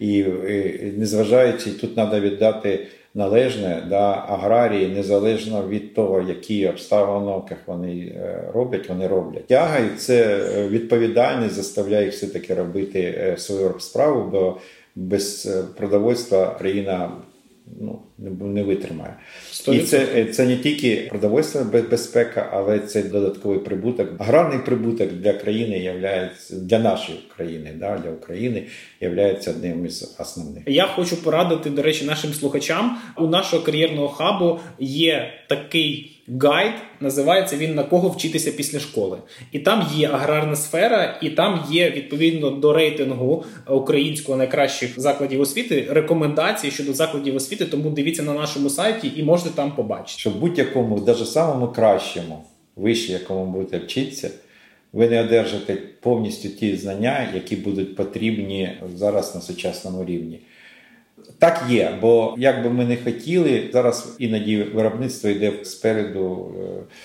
І, 0.00 0.12
і 0.18 0.94
незважаючи, 0.96 1.70
тут 1.70 1.94
треба 1.94 2.20
віддати 2.20 2.86
належне 3.14 3.86
да, 3.88 4.24
аграрії 4.28 4.88
незалежно 4.88 5.68
від 5.68 5.94
того, 5.94 6.22
які 6.22 6.68
обставинах 6.68 7.42
вони 7.66 8.12
е, 8.16 8.50
роблять, 8.54 8.88
вони 8.88 9.06
роблять. 9.08 9.46
Тяга 9.46 9.78
і 9.78 9.96
це 9.96 10.38
е, 10.38 10.68
відповідальність 10.68 11.54
заставляє 11.54 12.04
їх 12.04 12.14
все 12.14 12.26
таки 12.26 12.54
робити 12.54 13.00
е, 13.00 13.36
свою 13.36 13.80
справу, 13.80 14.30
бо 14.30 14.58
без 14.94 15.46
продовольства 15.76 16.54
країна 16.58 17.12
ну, 17.80 17.98
не 18.40 18.62
витримає. 18.62 19.16
100%. 19.52 19.74
І 19.74 19.80
це 19.80 20.24
це 20.24 20.46
не 20.46 20.56
тільки 20.56 21.06
продовольственна 21.10 21.82
безпека, 21.90 22.50
але 22.52 22.78
це 22.78 23.02
додатковий 23.02 23.58
прибуток. 23.58 24.08
Аграрний 24.18 24.58
прибуток 24.58 25.12
для 25.12 25.32
країни 25.32 25.78
є 25.78 26.30
для 26.50 26.78
нашої 26.78 27.18
країни, 27.36 27.70
да, 27.76 27.98
для 27.98 28.10
України 28.10 28.66
є 29.00 29.38
одним 29.48 29.86
із 29.86 30.16
основних. 30.18 30.62
Я 30.66 30.86
хочу 30.86 31.22
порадити, 31.22 31.70
до 31.70 31.82
речі, 31.82 32.04
нашим 32.04 32.32
слухачам 32.32 32.98
у 33.16 33.26
нашого 33.26 33.62
кар'єрного 33.62 34.08
хабу 34.08 34.60
є 34.78 35.32
такий 35.48 36.20
гайд, 36.40 36.72
називається 37.00 37.56
він 37.56 37.74
на 37.74 37.82
кого 37.82 38.08
вчитися 38.08 38.52
після 38.52 38.80
школи. 38.80 39.18
І 39.52 39.58
там 39.58 39.86
є 39.94 40.08
аграрна 40.08 40.56
сфера, 40.56 41.18
і 41.22 41.30
там 41.30 41.64
є 41.70 41.90
відповідно 41.90 42.50
до 42.50 42.72
рейтингу 42.72 43.44
українського 43.68 44.38
найкращих 44.38 45.00
закладів 45.00 45.40
освіти 45.40 45.86
рекомендації 45.90 46.70
щодо 46.70 46.92
закладів 46.92 47.36
освіти. 47.36 47.64
Тому 47.64 47.90
дивіться 47.90 48.09
на 48.18 48.34
нашому 48.34 48.70
сайті 48.70 49.12
і 49.16 49.22
можете 49.22 49.50
там 49.50 49.72
побачити. 49.72 50.20
Що 50.20 50.30
будь-якому, 50.30 50.98
навіть 51.06 51.28
самому 51.28 51.68
кращому 51.68 52.44
виші, 52.76 53.12
якому 53.12 53.46
будете 53.46 53.78
вчитися. 53.78 54.30
Ви 54.92 55.08
не 55.08 55.20
одержите 55.20 55.76
повністю 56.00 56.48
ті 56.48 56.76
знання, 56.76 57.28
які 57.34 57.56
будуть 57.56 57.96
потрібні 57.96 58.72
зараз 58.94 59.34
на 59.34 59.40
сучасному 59.40 60.04
рівні. 60.04 60.40
Так 61.38 61.64
є, 61.68 61.98
бо 62.00 62.34
як 62.38 62.62
би 62.64 62.70
ми 62.70 62.84
не 62.84 62.96
хотіли, 62.96 63.70
зараз 63.72 64.16
іноді 64.18 64.62
виробництво 64.62 65.30
йде 65.30 65.52
спереду 65.62 66.54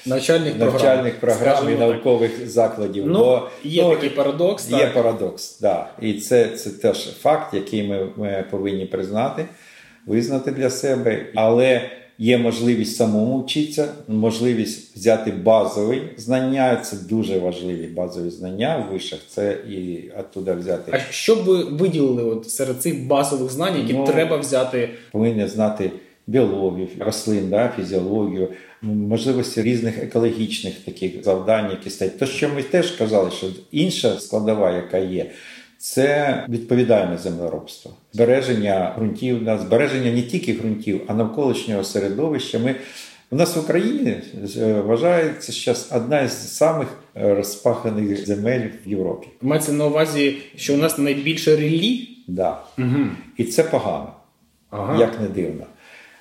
е, 0.05 0.09
навчальних, 0.09 0.57
навчальних 0.57 1.19
програм, 1.19 1.55
програм 1.55 1.73
і 1.73 1.79
наукових 1.79 2.39
так. 2.39 2.49
закладів. 2.49 3.07
Ну, 3.07 3.19
бо 3.19 3.49
Є 3.63 3.83
ну, 3.83 3.89
такий 3.95 4.09
парадокс. 4.09 4.69
Є 4.69 4.77
так. 4.77 4.93
парадокс, 4.93 5.59
да. 5.59 5.87
І 6.01 6.13
це 6.13 6.47
це 6.47 6.69
теж 6.69 7.17
факт, 7.21 7.53
який 7.53 7.83
ми, 7.83 8.07
ми 8.15 8.45
повинні 8.51 8.85
признати, 8.85 9.45
визнати 10.05 10.51
для 10.51 10.69
себе. 10.69 11.25
Але 11.35 11.89
Є 12.17 12.37
можливість 12.37 12.95
самому 12.95 13.41
вчитися, 13.41 13.87
можливість 14.07 14.95
взяти 14.95 15.31
базові 15.31 16.01
знання. 16.17 16.75
Це 16.75 16.97
дуже 17.09 17.39
важливі 17.39 17.87
базові 17.87 18.29
знання 18.29 18.85
в 18.89 18.93
вишах. 18.93 19.19
Це 19.27 19.57
і 19.69 20.09
оттуда 20.19 20.53
взяти. 20.53 20.91
А 20.95 20.99
що 21.11 21.35
б 21.35 21.39
ви 21.39 21.63
виділили 21.63 22.23
от 22.23 22.49
серед 22.49 22.81
цих 22.81 23.07
базових 23.07 23.51
знань, 23.51 23.77
які 23.77 23.93
ну, 23.93 24.07
треба 24.07 24.37
взяти? 24.37 24.89
Повинні 25.11 25.47
знати 25.47 25.91
біологію, 26.27 26.87
рослин, 26.99 27.49
да, 27.49 27.73
фізіологію, 27.75 28.47
можливості 28.81 29.61
різних 29.61 30.03
екологічних 30.03 30.73
таких 30.73 31.23
завдань, 31.23 31.69
які 31.71 31.89
стають. 31.89 32.19
То, 32.19 32.25
що 32.25 32.49
ми 32.49 32.63
теж 32.63 32.91
казали, 32.91 33.31
що 33.31 33.47
інша 33.71 34.19
складова, 34.19 34.71
яка 34.71 34.97
є 34.97 35.31
це 35.77 36.45
відповідальне 36.49 37.17
землеробство, 37.17 37.91
збереження 38.15 38.93
ґрунтів, 38.97 39.47
збереження 39.61 40.11
не 40.11 40.21
тільки 40.21 40.53
ґрунтів, 40.53 41.01
а 41.07 41.13
навколишнього 41.13 41.83
середовища. 41.83 42.59
Ми 42.59 42.75
у 43.31 43.35
нас 43.35 43.55
в 43.55 43.59
Україні 43.59 44.17
е, 44.57 44.81
вважається 44.81 45.51
зараз 45.51 45.91
одна 45.95 46.27
з 46.27 46.55
самих 46.57 46.87
е, 47.15 47.35
розпаханих 47.35 48.25
земель 48.25 48.69
в 48.85 48.89
Європі. 48.89 49.27
Мається 49.41 49.71
на 49.73 49.85
увазі, 49.85 50.37
що 50.55 50.73
у 50.73 50.77
нас 50.77 50.97
найбільше 50.97 51.55
релі? 51.55 52.09
Да. 52.27 52.61
Угу. 52.77 53.05
І 53.37 53.43
це 53.43 53.63
погано, 53.63 54.13
ага. 54.69 54.99
як 54.99 55.21
не 55.21 55.27
дивно. 55.27 55.65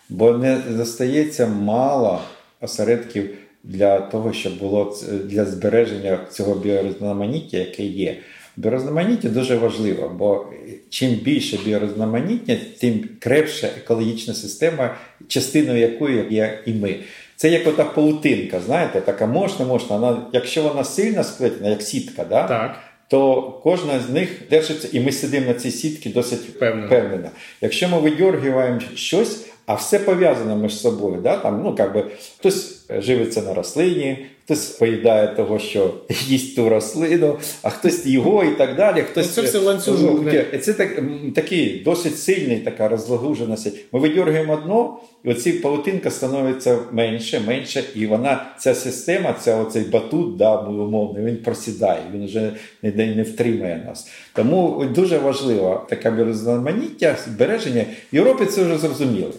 Бо 0.09 0.33
не 0.33 0.59
застається 0.71 1.47
мало 1.47 2.21
осередків 2.61 3.31
для 3.65 4.01
того, 4.01 4.33
щоб 4.33 4.59
було 4.59 4.97
для 5.25 5.45
збереження 5.45 6.19
цього 6.31 6.55
біорізноманіття, 6.55 7.57
яке 7.57 7.83
є. 7.83 8.17
Біорозноманіття 8.57 9.29
дуже 9.29 9.57
важливо, 9.57 10.13
бо 10.19 10.47
чим 10.91 11.11
більше 11.11 11.59
біорозноманіття, 11.65 12.57
тим 12.81 13.09
крепша 13.19 13.67
екологічна 13.67 14.35
система, 14.35 14.95
частиною 15.29 15.79
якої 15.79 16.27
є 16.31 16.59
і 16.67 16.73
ми. 16.73 16.97
Це 17.37 17.49
як 17.49 17.67
ота 17.67 17.85
паутинка, 17.85 18.61
знаєте, 18.61 19.01
така 19.01 19.27
можна, 19.27 19.67
можна. 19.67 19.97
Вона, 19.97 20.27
якщо 20.33 20.63
вона 20.63 20.85
сильно 20.85 21.25
сплетена, 21.25 21.71
як 21.71 21.83
сітка, 21.83 22.25
да? 22.25 22.49
так. 22.49 22.79
то 23.09 23.43
кожна 23.63 24.01
з 24.01 24.11
них 24.11 24.29
держиться, 24.51 24.89
і 24.93 25.01
ми 25.01 25.13
сидимо 25.13 25.47
на 25.47 25.55
цій 25.55 25.71
сітці 25.71 26.09
досить 26.09 26.41
впевнено. 26.41 27.31
Якщо 27.61 27.89
ми 27.89 28.01
видергуємо 28.01 28.81
щось, 28.95 29.47
а 29.67 29.75
все 29.75 29.99
пов'язано 29.99 30.57
між 30.57 30.77
собою. 30.81 31.21
Да? 31.23 31.37
Там, 31.37 31.63
ну, 31.65 31.91
би, 31.95 32.05
Хтось 32.39 32.87
живиться 32.91 33.43
на 33.43 33.55
рослині, 33.55 34.27
хтось 34.45 34.67
поїдає 34.67 35.29
того, 35.29 35.59
що 35.59 35.95
їсть 36.09 36.57
ту 36.57 36.69
рослину, 36.69 37.39
а 37.63 37.71
хтось 37.71 38.07
його 38.07 38.45
і 38.45 38.51
так 38.51 38.77
далі. 38.77 39.03
Хтось 39.03 39.31
Це 39.31 39.43
все 39.43 39.59
ланцюжок. 39.59 40.21
Це 40.61 40.73
так, 40.73 41.01
такий 41.35 41.83
досить 41.85 42.19
сильний 42.19 42.59
така 42.59 42.89
розлагуженість. 42.89 43.77
Ми 43.93 44.01
видергуємо 44.01 44.53
одно, 44.53 44.99
і 45.25 45.31
оці 45.31 45.53
паутинка 45.53 46.11
становиться 46.11 46.79
менше, 46.93 47.41
менше, 47.47 47.85
і 47.95 48.07
вона, 48.07 48.47
ця 48.59 48.75
система, 48.75 49.33
ця 49.41 49.57
оцей 49.57 49.83
батут, 49.83 50.37
да, 50.37 50.57
умовний, 50.57 51.25
він 51.25 51.37
просідає, 51.37 52.01
він 52.15 52.25
вже 52.25 52.53
не, 52.83 53.07
не 53.07 53.23
втримає 53.23 53.85
нас. 53.87 54.09
Тому 54.33 54.85
дуже 54.95 55.19
важливо 55.19 55.87
таке 55.91 56.25
різноманіття, 56.25 57.17
збереження. 57.27 57.85
В 58.13 58.17
Європі 58.17 58.47
це 58.47 58.65
вже 58.65 58.79
зрозуміли. 58.79 59.33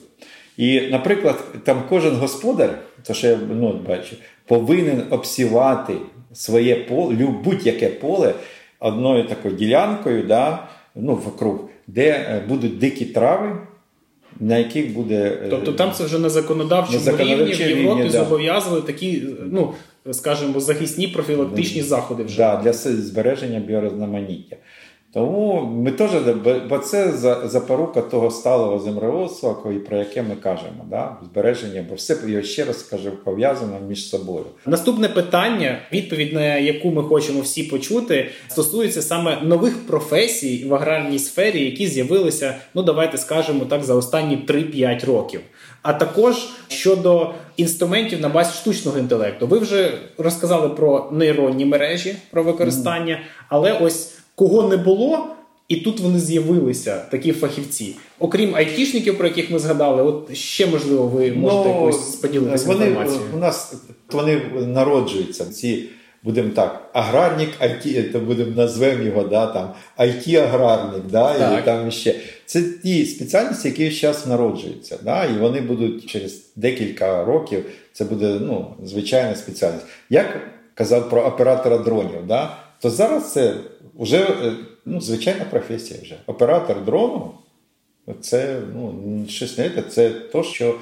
І, 0.58 0.82
наприклад, 0.82 1.44
там 1.64 1.84
кожен 1.90 2.16
господар, 2.16 2.80
то 3.04 3.14
що 3.14 3.28
я 3.28 3.40
ну, 3.50 3.82
бачу, 3.88 4.16
повинен 4.46 5.04
обсівати 5.10 5.94
своє 6.34 6.76
поле, 6.76 7.16
будь-яке 7.44 7.90
поле 7.90 8.34
одною 8.80 9.24
такою 9.28 9.56
ділянкою, 9.56 10.24
да, 10.24 10.68
ну, 10.96 11.16
вокруг, 11.16 11.60
де 11.88 12.10
е, 12.10 12.44
будуть 12.48 12.78
дикі 12.78 13.06
трави. 13.06 13.58
На 14.40 14.58
яких 14.58 14.94
буде. 14.94 15.40
Е, 15.44 15.48
тобто 15.50 15.74
там 15.74 15.92
це 15.92 16.04
вже 16.04 16.20
на 16.20 16.30
законодавчому, 16.30 16.98
на 16.98 17.04
законодавчому 17.04 17.46
рівні 17.46 17.74
в 17.74 17.78
Європі 17.78 18.04
да. 18.04 18.10
зобов'язували 18.10 18.82
такі, 18.82 19.24
ну, 19.46 19.74
скажімо, 20.12 20.60
захисні 20.60 21.08
профілактичні 21.08 21.82
заходи 21.82 22.24
вже. 22.24 22.38
Да, 22.38 22.62
для 22.64 22.74
збереження 22.74 23.60
біорозноманіття. 23.60 24.56
Тому 25.16 25.62
ми 25.62 25.92
теж, 25.92 26.12
бо 26.70 26.78
це 26.78 27.12
запорука 27.46 28.02
того 28.02 28.32
сталого 28.32 28.80
землеробства, 28.80 29.54
про 29.88 29.98
яке 29.98 30.22
ми 30.22 30.36
кажемо, 30.36 30.86
да? 30.90 31.18
збереження, 31.32 31.86
бо 31.90 31.96
все 31.96 32.18
я 32.28 32.44
ще 32.44 32.66
раз 32.66 32.80
скажу, 32.80 33.12
пов'язано 33.24 33.80
між 33.88 34.10
собою. 34.10 34.46
Наступне 34.66 35.10
питання, 35.10 35.80
відповідь 35.94 36.34
на 36.34 36.56
яку 36.58 36.92
ми 36.92 37.04
хочемо 37.04 37.42
всі 37.42 37.64
почути, 37.64 38.30
стосується 38.48 39.02
саме 39.02 39.42
нових 39.42 39.88
професій 39.88 40.66
в 40.70 40.74
аграрній 40.76 41.20
сфері, 41.20 41.66
які 41.66 41.88
з'явилися, 41.88 42.56
ну 42.74 42.84
давайте 42.84 43.18
скажемо 43.18 43.66
так, 43.66 43.84
за 43.84 43.94
останні 43.94 44.46
3-5 44.48 45.06
років. 45.06 45.42
А 45.82 45.94
також 45.94 46.36
щодо 46.68 47.34
інструментів 47.58 48.22
на 48.22 48.30
базі 48.30 48.52
штучного 48.54 49.00
інтелекту, 49.00 49.48
ви 49.48 49.60
вже 49.60 49.94
розказали 50.18 50.70
про 50.70 51.10
нейронні 51.12 51.66
мережі, 51.66 52.16
про 52.32 52.44
використання, 52.44 53.20
але 53.50 53.74
ось 53.74 54.12
кого 54.36 54.70
не 54.70 54.78
було, 54.78 55.28
і 55.68 55.76
тут 55.76 56.00
вони 56.00 56.20
з'явилися, 56.20 57.06
такі 57.12 57.32
фахівці. 57.32 57.96
Окрім 58.20 58.56
айтішників, 58.56 59.18
про 59.18 59.28
яких 59.28 59.52
ми 59.52 59.60
згадали, 59.60 60.04
от 60.04 60.36
ще 60.36 60.68
можливо, 60.68 61.08
ви 61.08 61.32
можете 61.32 61.70
ну, 61.70 61.86
якось 61.86 62.16
поділитися 62.16 62.68
вони, 62.68 62.86
інформацією. 62.86 63.30
У 63.34 63.38
нас 63.38 63.76
вони 64.12 64.42
народжуються. 64.68 65.46
Ці 65.46 65.84
будемо 66.24 66.50
так, 66.50 66.90
аграрник, 66.94 67.50
IT, 67.62 68.12
то 68.12 68.20
будемо 68.20 68.52
назвемо 68.56 69.04
його, 69.04 69.24
да, 69.24 69.48
там 69.48 69.74
IT-аграрник, 69.98 71.02
да, 71.12 71.40
так. 71.40 71.60
і 71.62 71.66
там 71.66 71.92
ще. 71.92 72.16
Це 72.46 72.62
ті 72.62 73.06
спеціальності, 73.06 73.68
які 73.68 73.92
зараз 73.92 74.28
народжуються. 74.28 74.98
Да, 75.04 75.26
І 75.26 75.38
вони 75.38 75.62
будуть 75.62 76.06
через 76.06 76.52
декілька 76.56 77.26
років, 77.26 77.66
це 77.94 78.06
буде 78.06 78.38
ну, 78.42 78.76
звичайна 78.84 79.36
спеціальність. 79.36 79.86
Як 80.10 80.40
казав 80.74 81.10
про 81.10 81.22
оператора 81.22 81.78
дронів, 81.78 82.28
да, 82.28 82.58
то 82.82 82.90
зараз 82.90 83.34
це 83.34 83.54
вже 84.00 84.18
е, 84.18 84.54
ну, 84.86 85.02
звичайна 85.02 85.46
професія. 85.50 86.00
вже. 86.04 86.16
Оператор 86.26 86.86
дрону 86.86 87.32
це 88.22 88.60
ну, 88.76 89.26
щось 89.30 89.58
не 89.58 89.84
це 89.90 90.10
то, 90.10 90.44
що 90.44 90.76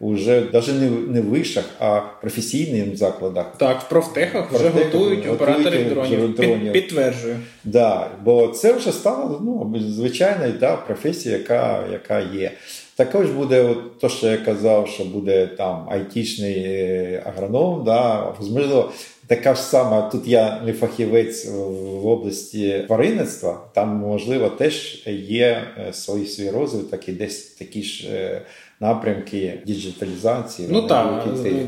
вже 0.00 0.42
навіть 0.52 0.68
не 0.68 0.90
не 0.90 1.20
в 1.20 1.24
вишах, 1.24 1.64
а 1.78 1.98
в 1.98 2.20
професійних 2.20 2.96
закладах. 2.96 3.56
Так, 3.58 3.82
в 3.82 3.88
профтехах 3.88 4.52
вже 4.52 4.68
готують 4.68 5.26
операторів 5.26 5.88
дронів. 5.88 6.34
дронів. 6.34 6.72
Під, 6.72 6.82
підтверджую. 6.82 7.36
Да, 7.64 8.10
Бо 8.24 8.48
це 8.48 8.72
вже 8.72 8.92
стало 8.92 9.40
ну, 9.44 9.80
звичайна 9.80 10.48
да, 10.60 10.76
професія, 10.76 11.36
яка 11.36 11.84
яка 11.92 12.20
є. 12.20 12.52
Також 12.96 13.30
буде 13.30 13.62
от 13.62 13.98
то, 13.98 14.08
що 14.08 14.26
я 14.26 14.36
казав, 14.36 14.88
що 14.88 15.04
буде 15.04 15.46
там 15.46 15.86
айтішний 15.90 16.54
е, 16.56 17.22
агроном, 17.26 17.84
да, 17.84 18.32
можливо, 18.38 18.92
така 19.28 19.54
ж 19.54 19.60
сама, 19.60 20.02
тут 20.02 20.26
я 20.26 20.60
не 20.66 20.72
фахівець 20.72 21.46
в 21.46 22.06
області 22.06 22.84
тваринництва, 22.86 23.60
там, 23.74 23.88
можливо, 23.88 24.48
теж 24.48 25.02
є 25.06 25.62
е, 25.78 25.92
свій 25.92 26.26
свій 26.26 26.50
розвиток 26.50 27.08
і 27.08 27.12
десь 27.12 27.44
такі 27.44 27.82
ж 27.82 28.08
е, 28.08 28.42
напрямки 28.80 29.60
діджиталізації. 29.66 30.68
Ну 30.70 30.82
так, 30.82 31.24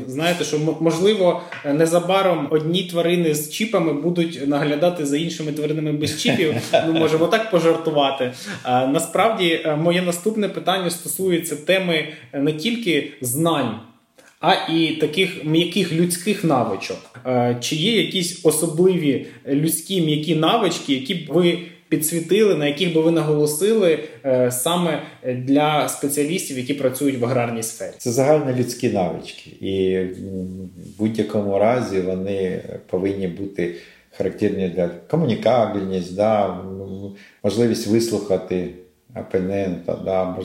знаєте, 0.07 0.43
що 0.43 0.59
можливо 0.79 1.41
незабаром 1.65 2.47
одні 2.51 2.83
тварини 2.83 3.35
з 3.35 3.49
чіпами 3.49 3.93
будуть 3.93 4.47
наглядати 4.47 5.05
за 5.05 5.17
іншими 5.17 5.51
тваринами 5.51 5.91
без 5.91 6.21
чіпів. 6.21 6.55
Ми 6.87 6.93
можемо 6.99 7.27
так 7.27 7.51
пожартувати. 7.51 8.31
А, 8.63 8.87
Насправді, 8.87 9.61
е, 9.65 9.75
моє 9.75 10.01
наступне 10.01 10.49
питання 10.49 10.89
стосується 10.89 11.55
теми 11.55 12.07
не 12.33 12.53
тільки 12.53 13.11
знань 13.21 13.79
а 14.41 14.53
і 14.71 14.95
таких 14.95 15.45
м'яких 15.45 15.93
людських 15.93 16.43
навичок. 16.43 16.97
Е, 17.25 17.57
чи 17.59 17.75
є 17.75 18.01
якісь 18.01 18.45
особливі 18.45 19.25
людські 19.47 20.01
м'які 20.01 20.35
навички, 20.35 20.93
які 20.93 21.15
б 21.15 21.27
ви 21.29 21.57
підсвітили, 21.89 22.55
на 22.55 22.67
яких 22.67 22.93
би 22.93 23.01
ви 23.01 23.11
наголосили 23.11 23.99
е, 24.25 24.51
саме 24.51 25.01
для 25.35 25.89
спеціалістів, 25.89 26.57
які 26.57 26.73
працюють 26.73 27.19
в 27.19 27.25
аграрній 27.25 27.63
сфері? 27.63 27.93
Це 27.97 28.11
загальні 28.11 28.59
людські 28.59 28.89
навички, 28.89 29.49
і 29.61 29.99
в 30.05 30.97
будь-якому 30.97 31.59
разі 31.59 31.99
вони 31.99 32.63
повинні 32.89 33.27
бути 33.27 33.75
характерні 34.17 34.67
для 34.67 34.87
комунікабельність, 34.87 36.15
да, 36.15 36.63
можливість 37.43 37.87
вислухати 37.87 38.69
опонента, 39.15 39.95
да, 40.05 40.37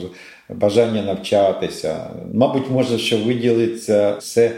бажання 0.49 1.01
навчатися. 1.01 2.09
Мабуть, 2.33 2.69
може, 2.69 2.97
що 2.97 3.17
виділиться 3.17 4.15
все 4.15 4.51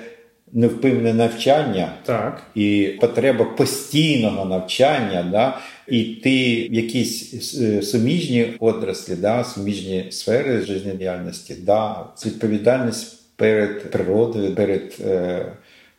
невпинне 0.54 1.14
навчання 1.14 1.94
так. 2.04 2.44
і 2.56 2.98
потреба 3.02 3.46
постійного 3.46 4.46
навчання, 4.46 5.30
да, 5.32 5.58
і 5.88 6.04
ти 6.04 6.32
якісь 6.72 7.34
е, 7.62 7.82
суміжні 7.82 8.54
отраслі, 8.60 9.16
да, 9.16 9.44
суміжні 9.44 10.06
сфери 10.10 10.62
життєдіяльності, 10.62 11.56
да, 11.64 12.06
відповідальність 12.26 13.20
перед 13.36 13.92
природою, 13.92 14.56
перед 14.56 14.96
е, 15.06 15.46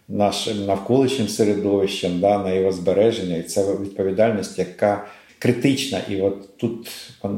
нашим 0.09 0.67
навколишнім 0.67 1.29
середовищем, 1.29 2.21
да, 2.21 2.39
на 2.39 2.53
його 2.53 2.73
збереження, 2.73 3.37
і 3.37 3.43
це 3.43 3.75
відповідальність, 3.75 4.59
яка 4.59 5.07
критична, 5.41 6.01
і 6.09 6.21
от 6.21 6.57
тут 6.57 6.91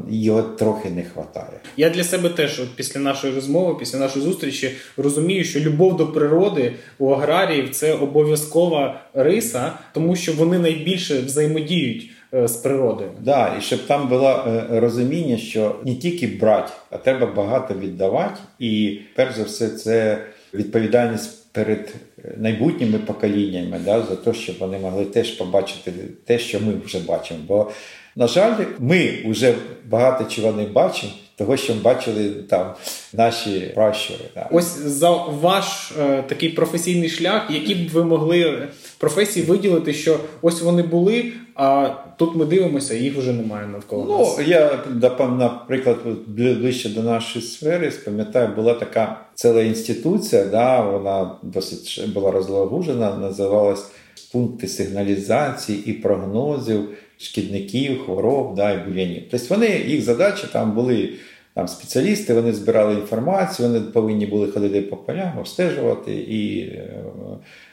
його 0.09 0.41
трохи 0.41 0.89
не 0.89 1.01
вистачає. 1.01 1.59
Я 1.77 1.89
для 1.89 2.03
себе 2.03 2.29
теж 2.29 2.59
от 2.59 2.75
після 2.75 2.99
нашої 2.99 3.33
розмови, 3.33 3.75
після 3.79 3.99
нашої 3.99 4.25
зустрічі 4.25 4.71
розумію, 4.97 5.43
що 5.43 5.59
любов 5.59 5.97
до 5.97 6.07
природи 6.07 6.73
у 6.99 7.09
аграріїв 7.09 7.69
це 7.69 7.93
обов'язкова 7.93 9.01
риса, 9.13 9.71
тому 9.93 10.15
що 10.15 10.33
вони 10.33 10.59
найбільше 10.59 11.21
взаємодіють. 11.21 12.09
Е, 12.35 12.47
з 12.47 12.55
природою, 12.55 13.11
да, 13.21 13.55
і 13.59 13.61
щоб 13.61 13.79
там 13.87 14.07
було 14.09 14.45
е, 14.47 14.79
розуміння, 14.79 15.37
що 15.37 15.75
не 15.85 15.95
тільки 15.95 16.27
брати, 16.27 16.73
а 16.89 16.97
треба 16.97 17.25
багато 17.25 17.73
віддавати. 17.73 18.39
І 18.59 18.99
перш 19.15 19.35
за 19.35 19.43
все, 19.43 19.69
це 19.69 20.17
відповідальність 20.53 21.51
перед 21.51 21.95
майбутніми 22.37 22.97
поколіннями, 22.99 23.79
да, 23.85 24.01
за 24.01 24.15
те, 24.15 24.33
щоб 24.33 24.55
вони 24.59 24.77
могли 24.77 25.05
теж 25.05 25.31
побачити 25.31 25.91
те, 26.25 26.39
що 26.39 26.59
ми 26.59 26.73
вже 26.85 26.99
бачимо. 26.99 27.39
Бо, 27.47 27.71
на 28.15 28.27
жаль, 28.27 28.65
ми 28.79 29.23
вже 29.25 29.53
багато 29.85 30.23
чого 30.23 30.51
не 30.51 30.65
бачимо. 30.65 31.11
Того, 31.35 31.57
що 31.57 31.73
бачили 31.73 32.29
там 32.29 32.73
наші 33.13 33.71
пращури. 33.75 34.19
Да. 34.35 34.49
Ось 34.51 34.77
за 34.77 35.11
ваш 35.11 35.91
е, 35.99 36.23
такий 36.27 36.49
професійний 36.49 37.09
шлях, 37.09 37.51
які 37.51 37.75
б 37.75 37.89
ви 37.89 38.03
могли 38.03 38.67
професії 38.97 39.45
виділити, 39.45 39.93
що 39.93 40.19
ось 40.41 40.61
вони 40.61 40.83
були, 40.83 41.31
а 41.55 41.89
тут 42.17 42.35
ми 42.35 42.45
дивимося, 42.45 42.95
їх 42.95 43.17
вже 43.17 43.33
немає 43.33 43.67
навколо. 43.67 44.05
Ну 44.05 44.19
нас. 44.19 44.47
я 44.47 44.79
наприклад, 45.19 45.97
ближче 46.27 46.89
до 46.89 47.03
нашої 47.03 47.45
сфери, 47.45 47.91
пам'ятаю, 48.05 48.55
була 48.55 48.73
така 48.73 49.19
ціла 49.35 49.61
інституція, 49.61 50.45
да, 50.45 50.81
вона 50.81 51.35
досить 51.43 52.13
була 52.13 52.31
розлагужена, 52.31 53.15
називалась 53.15 53.85
пункти 54.31 54.67
сигналізації 54.67 55.83
і 55.85 55.93
прогнозів 55.93 56.89
шкідників, 57.23 58.03
хвороб 58.05 58.55
да, 58.55 58.71
і 58.71 58.77
бур'янів. 58.77 59.23
Тобто 59.31 59.45
вони 59.49 59.67
їх 59.67 60.01
задачі 60.01 60.47
там 60.53 60.71
були. 60.71 61.09
Там 61.55 61.67
спеціалісти 61.67 62.33
вони 62.33 62.53
збирали 62.53 62.93
інформацію, 62.93 63.67
вони 63.67 63.79
повинні 63.79 64.25
були 64.25 64.47
ходити 64.47 64.81
по 64.81 64.97
полям, 64.97 65.37
обстежувати 65.39 66.13
і 66.13 66.59
е, 66.59 66.93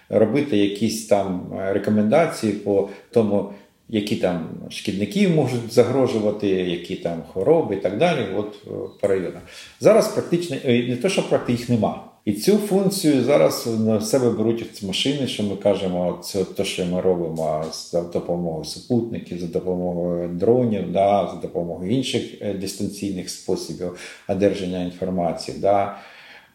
робити 0.08 0.56
якісь 0.56 1.06
там 1.06 1.52
рекомендації 1.72 2.52
по 2.52 2.88
тому, 3.10 3.52
які 3.88 4.16
там 4.16 4.48
шкідники 4.70 5.28
можуть 5.28 5.72
загрожувати, 5.72 6.48
які 6.48 6.96
там 6.96 7.22
хвороби 7.32 7.74
і 7.74 7.78
так 7.78 7.98
далі. 7.98 8.26
От 8.36 8.54
е, 8.66 8.70
по 9.00 9.08
районах. 9.08 9.42
Зараз 9.80 10.08
практично 10.08 10.56
е, 10.64 10.88
не 10.88 10.96
те, 10.96 11.08
що 11.08 11.28
практично 11.28 11.74
їх 11.74 11.80
нема. 11.80 12.09
І 12.24 12.32
цю 12.32 12.56
функцію 12.56 13.24
зараз 13.24 13.68
на 13.80 14.00
себе 14.00 14.30
беруть 14.30 14.70
ці 14.74 14.86
машини, 14.86 15.26
що 15.26 15.42
ми 15.42 15.56
кажемо, 15.56 16.18
це 16.22 16.44
те, 16.44 16.64
що 16.64 16.86
ми 16.86 17.00
робимо 17.00 17.64
за 17.72 18.02
допомогою 18.02 18.64
супутників, 18.64 19.38
за 19.40 19.46
допомогою 19.46 20.28
дронів, 20.28 20.92
да, 20.92 21.30
за 21.34 21.40
допомогою 21.40 21.90
інших 21.90 22.42
е, 22.42 22.54
дистанційних 22.54 23.30
способів 23.30 23.98
одержання 24.28 24.82
інформації. 24.82 25.58
Да. 25.60 25.96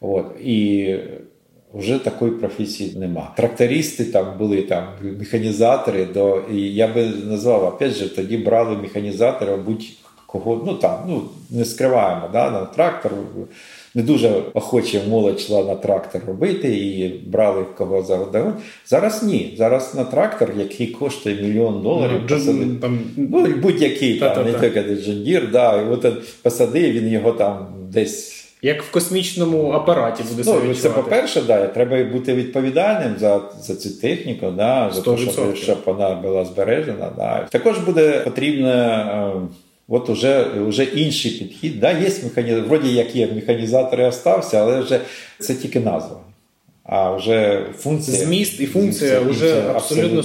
От. 0.02 0.26
І 0.44 0.96
вже 1.74 2.00
такої 2.00 2.32
професії 2.32 2.96
нема. 2.98 3.34
Трактористи 3.38 4.06
там 4.06 4.38
були 4.38 4.62
там 4.62 4.88
механізатори, 5.02 6.06
до 6.06 6.42
і 6.52 6.74
я 6.74 6.88
би 6.88 7.06
назвав, 7.06 7.64
опять 7.64 7.92
же, 7.92 8.16
тоді 8.16 8.38
брали 8.38 8.78
механізатора 8.78 9.58
будь-кого, 9.58 10.64
ну 10.66 10.74
там, 10.74 11.04
ну 11.08 11.22
не 11.50 11.66
скриваємо, 11.66 12.30
да, 12.34 12.52
на 12.52 12.66
трактор. 12.66 13.12
Не 13.96 14.04
дуже 14.04 14.44
охоче 14.54 15.02
молодь 15.10 15.40
йшла 15.40 15.64
на 15.64 15.76
трактор 15.76 16.22
робити 16.28 16.78
і 16.78 17.22
брали 17.26 17.62
в 17.62 17.76
кого 17.76 18.04
за 18.04 18.18
годину. 18.18 18.54
Зараз 18.86 19.24
ні. 19.24 19.56
Зараз 19.58 19.96
на 19.96 20.04
трактор, 20.04 20.52
який 20.58 20.88
коштує 20.88 21.36
мільйон 21.36 21.82
доларів, 21.82 22.20
ну, 22.22 22.28
посадив, 22.28 22.82
там... 22.82 23.00
будь-який 23.62 24.20
там, 24.20 24.46
не 24.46 24.54
тільки 24.54 24.96
джендір, 24.96 25.52
да, 25.52 25.82
і 25.82 25.86
от 25.90 26.06
посадив, 26.42 26.94
він 26.94 27.08
його 27.08 27.32
там 27.32 27.68
десь 27.90 28.46
як 28.62 28.84
в 28.84 28.92
космічному 28.92 29.72
апараті 29.72 30.24
буде 30.24 30.44
себе 30.44 30.60
Ну, 30.66 30.76
це 30.76 30.90
по-перше, 30.90 31.42
да, 31.42 31.68
треба 31.68 32.04
бути 32.04 32.34
відповідальним 32.34 33.16
за 33.18 33.42
за 33.62 33.76
цю 33.76 33.90
техніку, 33.90 34.52
да, 34.58 34.92
за 34.94 35.02
те, 35.02 35.18
щоб, 35.18 35.56
щоб 35.56 35.78
вона 35.86 36.16
була 36.16 36.46
збережена. 36.46 37.12
Да. 37.18 37.48
Також 37.52 37.78
буде 37.78 38.20
потрібно. 38.20 39.50
От 39.88 40.10
уже 40.10 40.48
вже 40.68 40.84
інший 40.84 41.32
підхід. 41.32 41.80
Да, 41.80 41.92
Є 41.92 42.12
механізм, 42.24 42.64
вроді 42.64 42.94
як 42.94 43.16
є 43.16 43.28
механізатори 43.36 44.06
остався, 44.06 44.58
але 44.58 44.82
вже 44.82 45.00
це 45.40 45.54
тільки 45.54 45.80
назва. 45.80 46.20
А 46.84 47.16
вже 47.16 47.66
функція 47.78 48.18
зміст 48.18 48.60
і 48.60 48.66
функція 48.66 49.20
вже 49.20 49.62
абсолютно, 49.76 50.20
абсолютно 50.20 50.24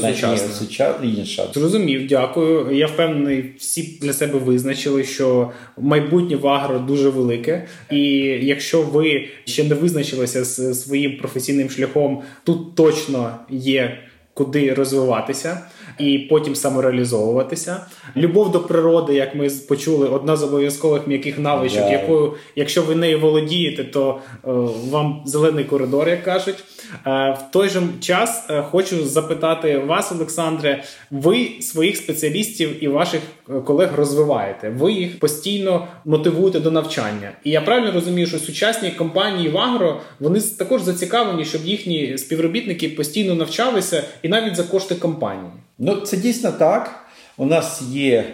сучасна. 0.59 1.07
інша. 1.19 1.47
Зрозумів, 1.55 2.07
дякую. 2.07 2.77
Я 2.77 2.87
впевнений, 2.87 3.45
всі 3.59 3.99
для 4.03 4.13
себе 4.13 4.39
визначили, 4.39 5.05
що 5.05 5.51
майбутнє 5.79 6.37
в 6.37 6.49
агро 6.49 6.79
дуже 6.79 7.09
велике. 7.09 7.67
І 7.91 8.03
якщо 8.43 8.83
ви 8.83 9.29
ще 9.45 9.65
не 9.65 9.75
визначилися 9.75 10.45
з 10.45 10.75
своїм 10.75 11.17
професійним 11.17 11.71
шляхом, 11.71 12.23
тут 12.45 12.75
точно 12.75 13.37
є 13.51 13.99
куди 14.35 14.75
розвиватися 14.75 15.61
і 16.01 16.19
потім 16.19 16.55
самореалізовуватися. 16.55 17.77
Любов 18.17 18.53
до 18.53 18.61
природи, 18.61 19.15
як 19.15 19.35
ми 19.35 19.49
почули, 19.69 20.09
одна 20.09 20.37
з 20.37 20.43
обов'язкових 20.43 21.07
м'яких 21.07 21.39
навичок, 21.39 21.83
yeah. 21.83 21.93
якою, 21.93 22.35
якщо 22.57 22.83
ви 22.83 22.95
нею 22.95 23.21
володієте, 23.21 23.85
то 23.85 24.19
е, 24.33 24.37
вам 24.91 25.23
зелений 25.27 25.65
коридор, 25.65 26.09
як 26.09 26.25
кажуть. 26.25 26.65
Е, 27.07 27.31
в 27.31 27.53
той 27.53 27.69
же 27.69 27.83
час 28.01 28.47
е, 28.51 28.63
хочу 28.63 29.05
запитати 29.05 29.79
вас, 29.79 30.13
Олександре, 30.13 30.85
ви 31.11 31.49
своїх 31.61 31.97
спеціалістів 31.97 32.85
і 32.85 32.89
ваших 32.89 33.21
колег 33.65 33.91
розвиваєте. 33.97 34.71
Ви 34.71 34.93
їх 34.93 35.19
постійно 35.19 35.89
мотивуєте 36.05 36.61
до 36.61 36.71
навчання. 36.71 37.33
І 37.45 37.51
я 37.51 37.61
правильно 37.61 37.93
розумію, 37.93 38.27
що 38.27 38.39
сучасні 38.39 38.91
компанії 38.91 39.49
в 39.49 39.59
агро 39.59 40.01
вони 40.21 40.41
також 40.41 40.83
зацікавлені, 40.83 41.45
щоб 41.45 41.65
їхні 41.65 42.19
співробітники 42.19 42.89
постійно 42.89 43.35
навчалися 43.35 44.05
і 44.23 44.29
навіть 44.29 44.57
за 44.57 44.63
кошти 44.63 44.95
компанії. 44.95 45.51
Ну, 45.83 45.97
це 45.97 46.17
дійсно 46.17 46.53
так. 46.53 47.05
У 47.37 47.47
нас 47.47 47.83
є 47.91 48.25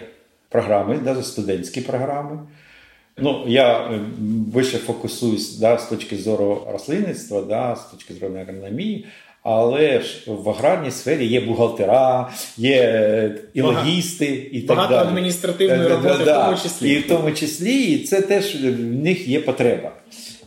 програми, 0.49 0.99
навіть 1.05 1.25
студентські 1.25 1.81
програми. 1.81 2.39
Ну, 3.17 3.43
Я 3.47 3.91
більше 4.55 4.77
фокусуюсь 4.77 5.57
да, 5.57 5.77
з 5.77 5.85
точки 5.85 6.17
зору 6.17 6.67
рослинництва, 6.71 7.41
да, 7.41 7.75
з 7.75 7.91
точки 7.91 8.13
зору 8.13 8.35
агрономії, 8.35 9.05
але 9.43 10.01
ж 10.01 10.23
в 10.27 10.49
аграрній 10.49 10.91
сфері 10.91 11.25
є 11.25 11.41
бухгалтера, 11.41 12.31
є 12.57 13.35
і 13.53 13.61
логісти, 13.61 14.49
і 14.51 14.61
так 14.61 14.77
Багато 14.77 14.95
далі. 14.95 15.07
адміністративної 15.07 15.85
е, 15.85 15.89
роботи 15.89 16.23
да, 16.25 16.41
в 16.41 16.45
тому 16.45 16.57
числі. 16.63 16.93
І 16.93 16.99
в 16.99 17.07
тому 17.07 17.31
числі, 17.31 17.83
і 17.83 18.03
це 18.03 18.21
теж 18.21 18.55
в 18.63 18.79
них 18.79 19.27
є 19.27 19.39
потреба. 19.39 19.91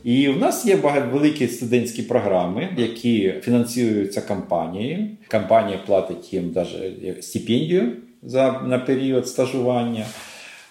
І 0.04 0.28
в 0.28 0.38
нас 0.38 0.66
є 0.66 0.76
великі 1.12 1.48
студентські 1.48 2.02
програми, 2.02 2.68
які 2.76 3.34
фінансуються 3.42 4.20
компанією. 4.20 5.08
Компанія 5.30 5.78
платить 5.86 6.32
їм 6.32 6.52
навіть 6.54 7.24
стипендію 7.24 7.92
за 8.22 8.60
на 8.60 8.78
період 8.78 9.28
стажування. 9.28 10.06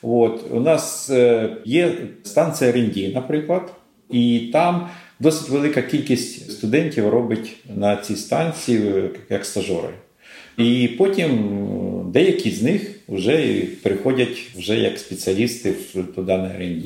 От 0.02 0.46
у 0.52 0.60
нас 0.60 1.10
е, 1.10 1.50
є 1.66 1.94
станція 2.24 2.72
R&D, 2.72 3.14
наприклад, 3.14 3.74
і 4.10 4.50
там 4.54 4.90
досить 5.20 5.50
велика 5.50 5.82
кількість 5.82 6.52
студентів 6.52 7.10
робить 7.10 7.58
на 7.76 7.96
цій 7.96 8.16
станції 8.16 8.88
е, 8.88 9.10
як 9.30 9.46
стажори. 9.46 9.90
І 10.60 10.88
потім 10.88 11.56
деякі 12.14 12.52
з 12.52 12.62
них 12.64 12.92
вже 13.08 13.62
приходять 13.84 14.38
вже 14.56 14.76
як 14.76 15.00
спеціалісти 15.00 15.74
туди 16.16 16.38
на 16.38 16.52
R&D. 16.60 16.84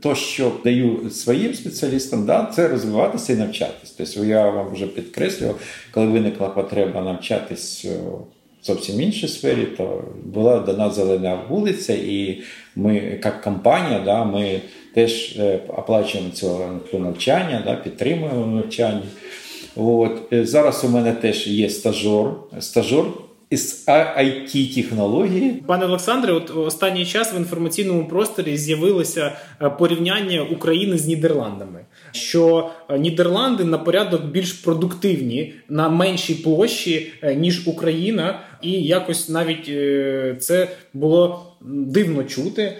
То, 0.00 0.14
що 0.14 0.52
даю 0.64 1.10
своїм 1.10 1.54
спеціалістам, 1.54 2.26
да, 2.26 2.52
це 2.56 2.68
розвиватися 2.68 3.32
і 3.32 3.36
навчатись. 3.36 3.90
Тобто 3.90 4.24
я 4.24 4.50
вам 4.50 4.72
вже 4.72 4.86
підкреслював, 4.86 5.60
коли 5.90 6.06
виникла 6.06 6.48
потреба 6.48 7.02
навчатись 7.02 7.84
в 7.84 8.66
зовсім 8.66 9.00
іншій 9.00 9.28
сфері, 9.28 9.66
то 9.76 10.04
була 10.24 10.60
дана 10.60 10.90
зелена 10.90 11.38
вулиця, 11.48 11.94
і 11.94 12.42
ми, 12.76 13.18
як 13.24 13.42
компанія, 13.42 14.00
да, 14.04 14.24
ми 14.24 14.60
теж 14.94 15.36
е, 15.38 15.58
оплачуємо 15.68 16.30
цього 16.30 16.80
навчання, 16.92 17.62
да, 17.66 17.74
підтримуємо 17.74 18.46
навчання. 18.46 19.02
От. 19.78 20.32
Е, 20.32 20.46
зараз 20.46 20.84
у 20.84 20.88
мене 20.88 21.12
теж 21.12 21.46
є 21.46 21.70
стажор. 21.70 22.34
стажор 22.60 23.06
із 23.50 23.84
it 23.88 24.74
технології 24.74 25.62
пане 25.66 25.84
Олександре, 25.84 26.32
от 26.32 26.50
останній 26.56 27.06
час 27.06 27.34
в 27.34 27.36
інформаційному 27.36 28.08
просторі 28.08 28.56
з'явилося 28.56 29.32
е, 29.62 29.70
порівняння 29.70 30.42
України 30.42 30.98
з 30.98 31.06
Нідерландами, 31.06 31.80
що 32.12 32.70
е, 32.88 32.98
Нідерланди 32.98 33.64
на 33.64 33.78
порядок 33.78 34.24
більш 34.24 34.52
продуктивні 34.52 35.54
на 35.68 35.88
меншій 35.88 36.34
площі 36.34 37.12
ніж 37.36 37.68
Україна, 37.68 38.40
і 38.62 38.70
якось 38.70 39.28
навіть 39.28 39.66
це 40.42 40.68
було 40.94 41.46
дивно 41.70 42.24
чути. 42.24 42.76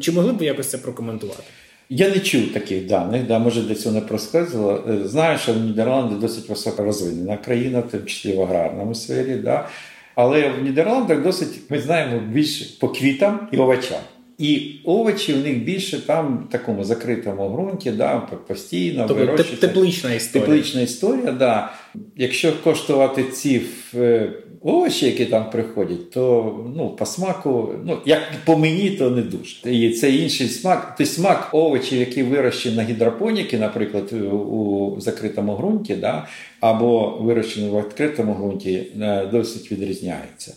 Чи 0.00 0.12
могли 0.12 0.32
б 0.32 0.36
ви 0.36 0.46
якось 0.46 0.70
це 0.70 0.78
прокоментувати? 0.78 1.42
Я 1.92 2.08
не 2.08 2.20
чув 2.20 2.52
таких 2.52 2.86
даних, 2.86 3.26
да, 3.26 3.38
може 3.38 3.62
для 3.62 3.74
цього 3.74 3.94
не. 3.94 4.82
Знаю, 5.04 5.38
що 5.38 5.54
Нідерланди 5.54 6.14
досить 6.14 6.48
високо 6.48 6.84
розвинена 6.84 7.36
країна, 7.36 7.80
в 7.80 7.90
тому 7.90 8.04
числі 8.04 8.32
в 8.32 8.42
аграрному 8.42 8.94
сфері. 8.94 9.34
Да. 9.34 9.68
Але 10.14 10.50
в 10.50 10.62
Нідерландах 10.62 11.22
досить 11.22 11.70
ми 11.70 11.80
знаємо 11.80 12.20
більше 12.32 12.78
по 12.80 12.88
квітам 12.88 13.48
і 13.52 13.56
овочам. 13.56 13.98
І 14.38 14.80
овочі 14.84 15.32
в 15.32 15.38
них 15.38 15.64
більше 15.64 16.06
там 16.06 16.46
в 16.48 16.52
такому 16.52 16.84
закритому 16.84 17.48
ґрунті, 17.48 17.90
да, 17.90 18.18
постійно 18.46 19.04
тобто 19.08 19.24
вирощується. 19.24 19.66
Теплична 19.66 20.14
історія. 20.14 20.46
Теплична 20.46 20.80
історія, 20.80 21.32
да. 21.32 21.72
Якщо 22.16 22.52
коштувати 22.64 23.24
ці 23.24 23.62
е, 23.94 24.32
овочі, 24.62 25.06
які 25.06 25.26
там 25.26 25.50
приходять, 25.50 26.10
то 26.10 26.56
ну, 26.76 26.88
по 26.88 27.06
смаку, 27.06 27.74
ну, 27.84 27.98
як 28.06 28.20
по 28.44 28.56
мені, 28.56 28.90
то 28.90 29.10
не 29.10 29.22
дуже. 29.22 29.56
І 29.64 29.90
це 29.90 30.10
інший 30.10 30.48
смак. 30.48 30.94
Тобто 30.98 31.12
смак 31.12 31.48
овочів, 31.52 31.98
які 31.98 32.22
вирощені 32.22 32.76
на 32.76 32.82
гідропоніки, 32.82 33.58
наприклад, 33.58 34.12
у 34.12 34.96
закритому 34.98 35.56
ґрунті, 35.56 35.94
да, 35.94 36.26
або 36.60 37.18
вирощені 37.20 37.70
в 37.70 37.78
відкритому 37.78 38.34
ґрунті, 38.34 38.86
е, 39.00 39.26
досить 39.32 39.72
відрізняється. 39.72 40.54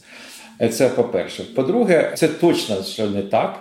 Е, 0.61 0.69
це 0.69 0.89
по-перше. 0.89 1.43
По-друге, 1.55 2.13
це 2.15 2.27
точно 2.27 2.83
що 2.83 3.09
не 3.09 3.21
так, 3.21 3.59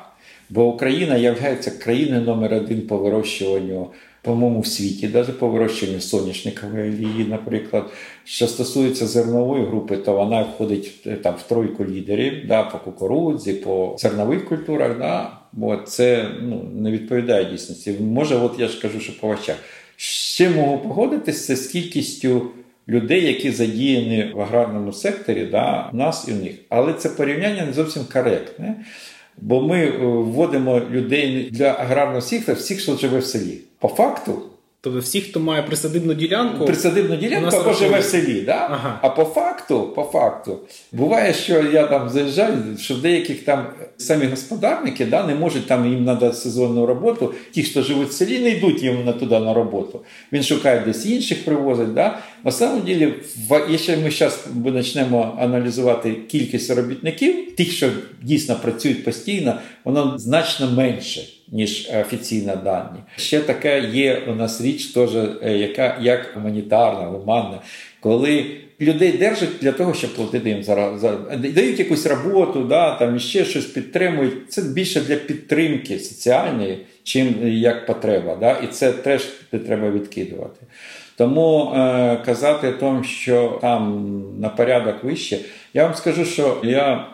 бо 0.51 0.67
Україна 0.67 1.17
є 1.17 1.37
країною 1.79 2.23
номер 2.23 2.55
один 2.55 2.81
по 2.81 2.97
вирощуванню 2.99 3.91
по-моєму, 4.23 4.61
в 4.61 4.67
світі, 4.67 5.11
навіть 5.15 5.39
по 5.39 5.49
вирощенню 5.49 6.01
соняшникової 6.01 6.91
олії, 6.91 7.27
наприклад. 7.29 7.91
Що 8.25 8.47
стосується 8.47 9.07
зернової 9.07 9.67
групи, 9.67 9.97
то 9.97 10.13
вона 10.13 10.43
входить 10.43 10.93
е, 11.07 11.17
там 11.17 11.35
в 11.35 11.43
тройку 11.43 11.85
лідерів 11.85 12.47
да, 12.49 12.63
по 12.63 12.79
кукурудзі, 12.79 13.53
по 13.53 13.97
зернових 13.99 14.49
культурах. 14.49 14.99
Да, 14.99 15.33
бо 15.53 15.77
це 15.77 16.29
ну, 16.43 16.71
не 16.75 16.91
відповідає 16.91 17.45
дійсності. 17.45 17.95
Може, 18.01 18.37
от 18.37 18.55
я 18.59 18.69
ж 18.69 18.81
кажу, 18.83 19.01
що 19.01 19.21
по 19.21 19.27
овочах. 19.27 19.57
Ще 19.97 20.51
можу 20.51 20.79
погодитися 20.79 21.57
з 21.57 21.67
кількістю. 21.67 22.51
Людей, 22.89 23.27
які 23.27 23.51
задіяні 23.51 24.33
в 24.35 24.41
аграрному 24.41 24.93
секторі, 24.93 25.47
да, 25.47 25.91
нас 25.93 26.29
і 26.29 26.33
в 26.33 26.43
них. 26.43 26.55
Але 26.69 26.93
це 26.93 27.09
порівняння 27.09 27.67
не 27.67 27.73
зовсім 27.73 28.03
коректне, 28.13 28.85
бо 29.39 29.61
ми 29.61 29.79
е, 29.79 29.99
вводимо 29.99 30.81
людей 30.91 31.49
для 31.51 31.67
аграрного 31.67 32.21
сектора, 32.21 32.59
всіх, 32.59 32.83
хто 32.83 32.97
живе 32.97 33.19
в 33.19 33.25
селі. 33.25 33.59
По 33.83 33.89
факту. 33.89 34.43
Тобто 34.85 35.01
всі, 35.01 35.21
хто 35.21 35.41
має 35.41 35.63
присадибну 35.63 36.15
ділянку, 36.15 36.65
присадибну 36.65 37.17
ділянку 37.17 37.57
або 37.57 37.73
живе 37.73 38.01
в 38.01 38.05
селі. 38.05 38.41
Да? 38.41 38.69
Ага. 38.71 38.99
А 39.03 39.09
по 39.09 39.25
факту, 39.25 39.93
по 39.97 40.03
факту, 40.03 40.59
буває, 40.93 41.35
що 41.35 41.63
я 41.63 41.87
там 41.87 42.11
заїжджаю, 42.11 42.57
що 42.79 42.95
в 42.95 43.01
деяких 43.01 43.45
там 43.45 43.67
самі 43.97 44.27
господарники 44.27 45.07
да, 45.07 45.27
не 45.27 45.35
можуть 45.35 45.67
там 45.67 45.91
їм 45.91 46.05
надати 46.05 46.37
сезонну 46.37 46.87
роботу. 46.87 47.35
Ті, 47.53 47.63
хто 47.63 47.83
живуть 47.83 48.09
в 48.09 48.13
селі, 48.13 48.39
не 48.39 48.51
йдуть 48.51 48.83
їм 48.83 49.05
на 49.05 49.13
туди 49.13 49.39
на 49.39 49.55
роботу. 49.55 50.01
Він 50.33 50.43
шукає 50.43 50.83
десь 50.87 51.07
інших, 51.07 51.45
привозить. 51.45 51.95
Да? 51.95 52.19
На 52.45 52.53
самом 52.53 52.81
деле, 52.81 53.15
якщо 53.71 53.97
ми 53.97 54.11
зараз 54.11 54.47
почнемо 54.65 55.37
аналізувати 55.39 56.15
кількість 56.15 56.71
робітників, 56.71 57.57
тих, 57.57 57.73
що 57.73 57.91
дійсно 58.23 58.57
працюють 58.63 59.05
постійно, 59.05 59.59
воно 59.85 60.19
значно 60.19 60.71
менше 60.71 61.42
ніж 61.53 61.91
офіційні 62.01 62.53
дані. 62.65 62.99
Ще 63.17 63.41
така 63.41 63.75
є 63.77 64.23
у 64.29 64.35
нас 64.35 64.61
річ, 64.61 64.87
теж, 64.87 65.15
е, 65.15 65.59
яка 65.59 65.99
як 66.01 66.31
гуманітарна, 66.35 67.07
гуманна, 67.07 67.61
коли 68.01 68.47
людей 68.81 69.13
держать 69.13 69.51
для 69.61 69.73
того, 69.73 69.95
щоб 69.95 70.15
платити 70.15 70.51
їм 70.51 70.63
за, 70.63 70.91
дають 71.37 71.79
якусь 71.79 72.07
роботу, 72.07 72.65
да, 72.65 72.95
там 72.95 73.19
ще 73.19 73.45
щось 73.45 73.65
підтримують. 73.65 74.53
Це 74.53 74.63
більше 74.63 75.01
для 75.01 75.17
підтримки 75.17 75.99
соціальної, 75.99 76.87
чим 77.03 77.35
як 77.49 77.87
потреба. 77.87 78.37
Да, 78.37 78.53
І 78.53 78.67
це 78.67 78.93
теж 78.93 79.23
треба 79.67 79.91
відкидувати. 79.91 80.61
Тому 81.17 81.73
е, 81.77 82.19
казати, 82.25 82.73
тому, 82.81 83.05
що 83.05 83.59
там 83.61 84.23
на 84.41 84.49
порядок 84.49 85.05
вище, 85.05 85.39
я 85.75 85.85
вам 85.85 85.95
скажу, 85.95 86.25
що 86.25 86.57
я 86.65 87.07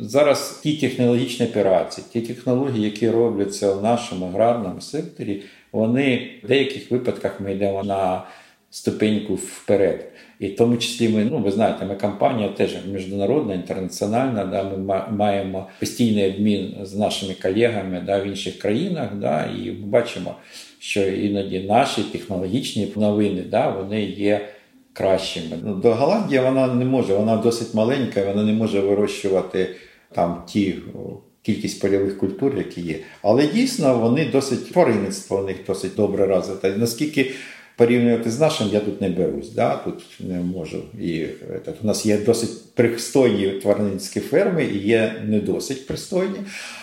Зараз 0.00 0.60
ті 0.62 0.76
технологічні 0.76 1.46
операції, 1.46 2.06
ті 2.12 2.20
технології, 2.20 2.84
які 2.84 3.10
робляться 3.10 3.74
в 3.74 3.82
нашому 3.82 4.26
аграрному 4.26 4.80
секторі, 4.80 5.42
вони 5.72 6.30
в 6.44 6.48
деяких 6.48 6.90
випадках 6.90 7.40
ми 7.40 7.52
йдемо 7.52 7.84
на 7.84 8.22
ступеньку 8.70 9.34
вперед. 9.34 10.12
І 10.38 10.46
в 10.46 10.56
тому 10.56 10.76
числі 10.76 11.08
ми, 11.08 11.24
ну 11.24 11.38
ви 11.38 11.50
знаєте, 11.50 11.84
ми 11.84 11.94
компанія 11.94 12.48
теж 12.48 12.76
міжнародна, 12.92 13.54
інтернаціональна. 13.54 14.44
Да, 14.44 14.64
Ми 14.64 15.02
маємо 15.16 15.68
постійний 15.80 16.30
обмін 16.30 16.74
з 16.82 16.94
нашими 16.94 17.34
колегами 17.42 18.02
да, 18.06 18.18
в 18.18 18.26
інших 18.26 18.58
країнах. 18.58 19.14
Да, 19.14 19.44
І 19.44 19.70
ми 19.70 19.86
бачимо, 19.86 20.34
що 20.78 21.08
іноді 21.08 21.60
наші 21.60 22.02
технологічні 22.02 22.88
новини 22.96 23.42
да, 23.50 23.70
вони 23.70 24.04
є 24.04 24.48
кращими. 24.92 25.58
Ну, 25.64 25.74
До 25.74 25.94
Голландії 25.94 26.40
вона 26.40 26.74
не 26.74 26.84
може, 26.84 27.14
вона 27.14 27.36
досить 27.36 27.74
маленька, 27.74 28.24
вона 28.24 28.42
не 28.42 28.52
може 28.52 28.80
вирощувати 28.80 29.74
там 30.14 30.42
ті. 30.46 30.74
Кількість 31.44 31.80
польових 31.80 32.18
культур, 32.18 32.56
які 32.56 32.80
є, 32.80 32.98
але 33.22 33.46
дійсно 33.46 33.98
вони 33.98 34.30
досить 34.32 34.72
тваринництво 34.72 35.38
у 35.38 35.42
них 35.42 35.56
досить 35.66 35.94
добре 35.96 36.26
розвите. 36.26 36.76
Наскільки 36.76 37.32
порівнювати 37.76 38.30
з 38.30 38.40
нашим, 38.40 38.68
я 38.68 38.80
тут 38.80 39.00
не 39.00 39.08
берусь. 39.08 39.50
Да? 39.50 39.76
Тут 39.76 40.04
не 40.20 40.40
можу. 40.40 40.82
І 41.00 41.26
так, 41.64 41.74
У 41.82 41.86
нас 41.86 42.06
є 42.06 42.18
досить 42.18 42.74
пристойні 42.74 43.50
тваринницькі 43.50 44.20
ферми 44.20 44.64
і 44.64 44.78
є 44.78 45.22
не 45.26 45.40
досить 45.40 45.86
пристойні. 45.86 46.38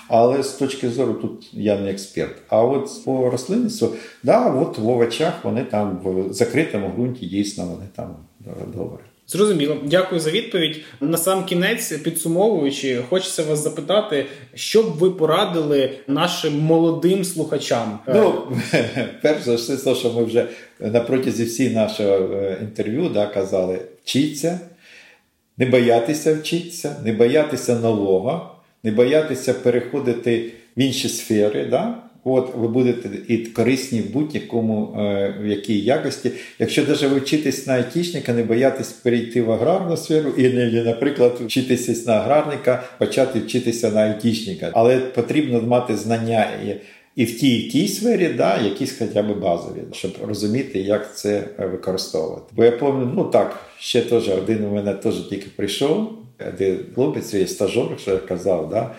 Але 0.07 0.43
з 0.43 0.51
точки 0.51 0.89
зору 0.89 1.13
тут 1.13 1.49
я 1.53 1.79
не 1.79 1.89
експерт. 1.89 2.35
А 2.49 2.63
от 2.63 3.05
по 3.05 3.29
рослинництву, 3.29 3.89
да, 4.23 4.53
от 4.53 4.77
в 4.77 4.89
овочах 4.89 5.33
вони 5.43 5.63
там 5.63 5.99
в 6.03 6.33
закритому 6.33 6.89
ґрунті 6.89 7.25
дійсно 7.25 7.65
вони 7.65 7.85
там 7.95 8.15
добре. 8.73 9.08
Зрозуміло, 9.31 9.77
дякую 9.85 10.21
за 10.21 10.31
відповідь. 10.31 10.81
На 11.01 11.17
сам 11.17 11.45
кінець, 11.45 11.91
підсумовуючи, 11.91 13.01
хочеться 13.09 13.43
вас 13.43 13.63
запитати, 13.63 14.25
що 14.53 14.83
б 14.83 14.85
ви 14.85 15.11
порадили 15.11 15.91
нашим 16.07 16.59
молодим 16.59 17.23
слухачам? 17.23 17.99
Ну 18.07 18.33
перш 19.21 19.43
за 19.43 19.55
все, 19.55 19.77
те, 19.77 19.95
що 19.95 20.13
ми 20.13 20.23
вже 20.23 20.47
на 20.79 20.99
протязі 20.99 21.43
всі 21.43 21.69
нашого 21.69 22.35
е, 22.35 22.57
інтерв'ю 22.61 23.09
да, 23.09 23.25
казали: 23.25 23.79
вчіться, 24.03 24.59
не 25.57 25.65
боятися 25.65 26.35
вчитися, 26.35 26.95
не 27.05 27.13
боятися 27.13 27.75
нового, 27.75 28.55
не 28.83 28.91
боятися 28.91 29.53
переходити 29.53 30.51
в 30.77 30.81
інші 30.81 31.09
сфери. 31.09 31.65
Да? 31.65 32.08
От 32.23 32.55
ви 32.55 32.67
будете 32.67 33.09
і 33.27 33.37
корисні 33.37 34.01
в 34.01 34.13
будь-якому 34.13 34.95
е, 34.99 35.35
в 35.41 35.47
якій 35.47 35.79
якості. 35.79 36.31
Якщо 36.59 36.83
навіть 36.83 37.03
ви 37.03 37.53
на 37.67 37.73
айтішника, 37.73 38.33
не 38.33 38.43
боятись 38.43 38.91
перейти 38.91 39.41
в 39.41 39.51
аграрну 39.51 39.97
сферу, 39.97 40.29
і 40.37 40.49
не, 40.49 40.83
наприклад, 40.83 41.41
вчитися 41.45 42.11
на 42.11 42.17
аграрника, 42.17 42.83
почати 42.97 43.39
вчитися 43.39 43.91
на 43.91 44.01
айтішника. 44.01 44.69
Але 44.73 44.99
потрібно 44.99 45.61
мати 45.61 45.95
знання 45.95 46.47
і, 47.15 47.25
в 47.25 47.39
тій 47.39 47.57
і 47.57 47.69
тій 47.69 47.87
сфері, 47.87 48.27
да, 48.27 48.61
якісь 48.61 48.95
хоча 48.99 49.23
б 49.23 49.39
базові, 49.39 49.81
щоб 49.91 50.11
розуміти, 50.27 50.79
як 50.79 51.17
це 51.17 51.43
використовувати. 51.57 52.45
Бо 52.55 52.63
я 52.63 52.71
пам'ятаю, 52.71 53.11
ну 53.15 53.23
так, 53.23 53.59
ще 53.79 54.01
теж 54.01 54.29
один 54.29 54.63
у 54.65 54.73
мене 54.73 54.93
теж 54.93 55.15
тільки 55.29 55.47
прийшов, 55.55 56.09
де 56.57 56.77
хлопець, 56.95 57.33
є 57.33 57.47
що 57.97 58.11
я 58.11 58.17
казав, 58.17 58.69
да, 58.69 58.91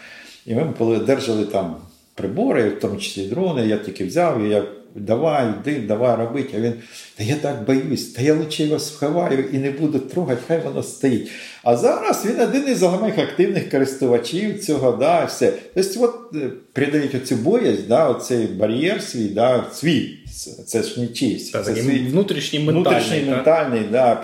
і 0.46 0.54
ми 0.54 0.98
держали 0.98 1.44
там 1.44 1.76
прибори, 2.20 2.68
в 2.68 2.80
тому 2.80 2.96
числі 2.96 3.26
дрони, 3.26 3.66
я 3.66 3.76
тільки 3.76 4.04
взяв 4.04 4.44
і 4.44 4.48
я 4.48 4.64
давай, 4.94 5.46
йди, 5.60 5.80
давай 5.80 6.16
робити. 6.16 6.48
А 6.56 6.60
він, 6.60 6.72
та 7.16 7.24
я 7.24 7.36
так 7.36 7.64
боюсь, 7.64 8.06
та 8.06 8.22
я 8.22 8.34
лучше 8.34 8.64
його 8.64 8.78
сховаю 8.78 9.44
і 9.52 9.58
не 9.58 9.70
буду 9.70 9.98
трогати, 9.98 10.40
хай 10.48 10.60
воно 10.60 10.82
стоїть. 10.82 11.30
А 11.62 11.76
зараз 11.76 12.26
він 12.26 12.40
один 12.40 12.68
із 12.68 12.80
самих 12.80 13.18
активних 13.18 13.70
користувачів 13.70 14.64
цього, 14.64 14.92
да, 14.92 15.24
все. 15.24 15.52
Тобто, 15.74 16.02
от 16.02 16.42
е, 16.42 16.50
придають 16.72 17.14
оцю 17.14 17.36
боязнь, 17.36 17.88
да, 17.88 18.08
оцей 18.08 18.46
бар'єр 18.46 19.02
свій, 19.02 19.28
да, 19.28 19.64
свій. 19.72 20.18
Це 20.66 20.82
ж 20.82 21.00
не 21.00 21.06
чийсь. 21.06 21.50
Це 21.50 21.64
свій 21.64 21.98
внутрішній 21.98 22.58
ментальний, 22.58 22.92
внутрішній 22.92 23.30
ментальний 23.30 23.82
да, 23.92 24.14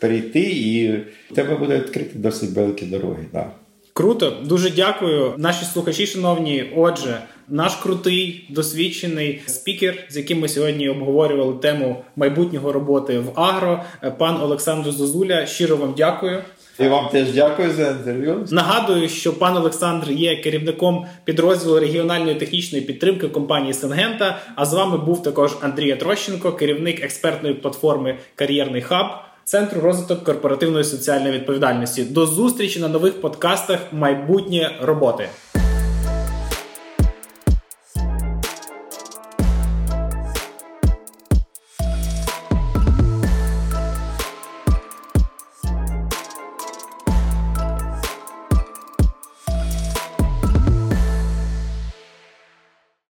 перейти, 0.00 0.40
і 0.40 0.92
в 1.30 1.34
тебе 1.34 1.56
буде 1.56 1.76
відкрити 1.76 2.18
досить 2.18 2.50
великі 2.50 2.86
дороги. 2.86 3.24
Да. 3.32 3.50
Круто, 3.96 4.36
дуже 4.44 4.70
дякую. 4.70 5.34
Наші 5.38 5.64
слухачі, 5.64 6.06
шановні. 6.06 6.72
Отже, 6.76 7.18
наш 7.48 7.74
крутий 7.74 8.46
досвідчений 8.50 9.42
спікер, 9.46 9.94
з 10.08 10.16
яким 10.16 10.40
ми 10.40 10.48
сьогодні 10.48 10.88
обговорювали 10.88 11.54
тему 11.54 12.04
майбутнього 12.16 12.72
роботи 12.72 13.18
в 13.18 13.40
Агро, 13.40 13.82
пан 14.18 14.40
Олександр 14.42 14.92
Зозуля. 14.92 15.46
Щиро 15.46 15.76
вам 15.76 15.94
дякую. 15.96 16.42
І 16.80 16.88
вам 16.88 17.08
теж 17.08 17.32
дякую 17.32 17.72
за 17.72 17.90
інтерв'ю. 17.90 18.46
Нагадую, 18.50 19.08
що 19.08 19.38
пан 19.38 19.56
Олександр 19.56 20.10
є 20.10 20.36
керівником 20.36 21.06
підрозділу 21.24 21.80
регіональної 21.80 22.34
технічної 22.34 22.84
підтримки 22.84 23.28
компанії 23.28 23.74
Сенгента. 23.74 24.38
А 24.54 24.66
з 24.66 24.74
вами 24.74 24.98
був 24.98 25.22
також 25.22 25.52
Андрій 25.60 25.96
Трощенко, 25.96 26.52
керівник 26.52 27.04
експертної 27.04 27.54
платформи 27.54 28.18
Кар'єрний 28.34 28.82
хаб. 28.82 29.06
Центру 29.44 29.80
розвиток 29.80 30.24
корпоративної 30.24 30.84
соціальної 30.84 31.32
відповідальності. 31.32 32.04
До 32.04 32.26
зустрічі 32.26 32.80
на 32.80 32.88
нових 32.88 33.20
подкастах 33.20 33.78
майбутнє 33.92 34.78
роботи. 34.82 35.28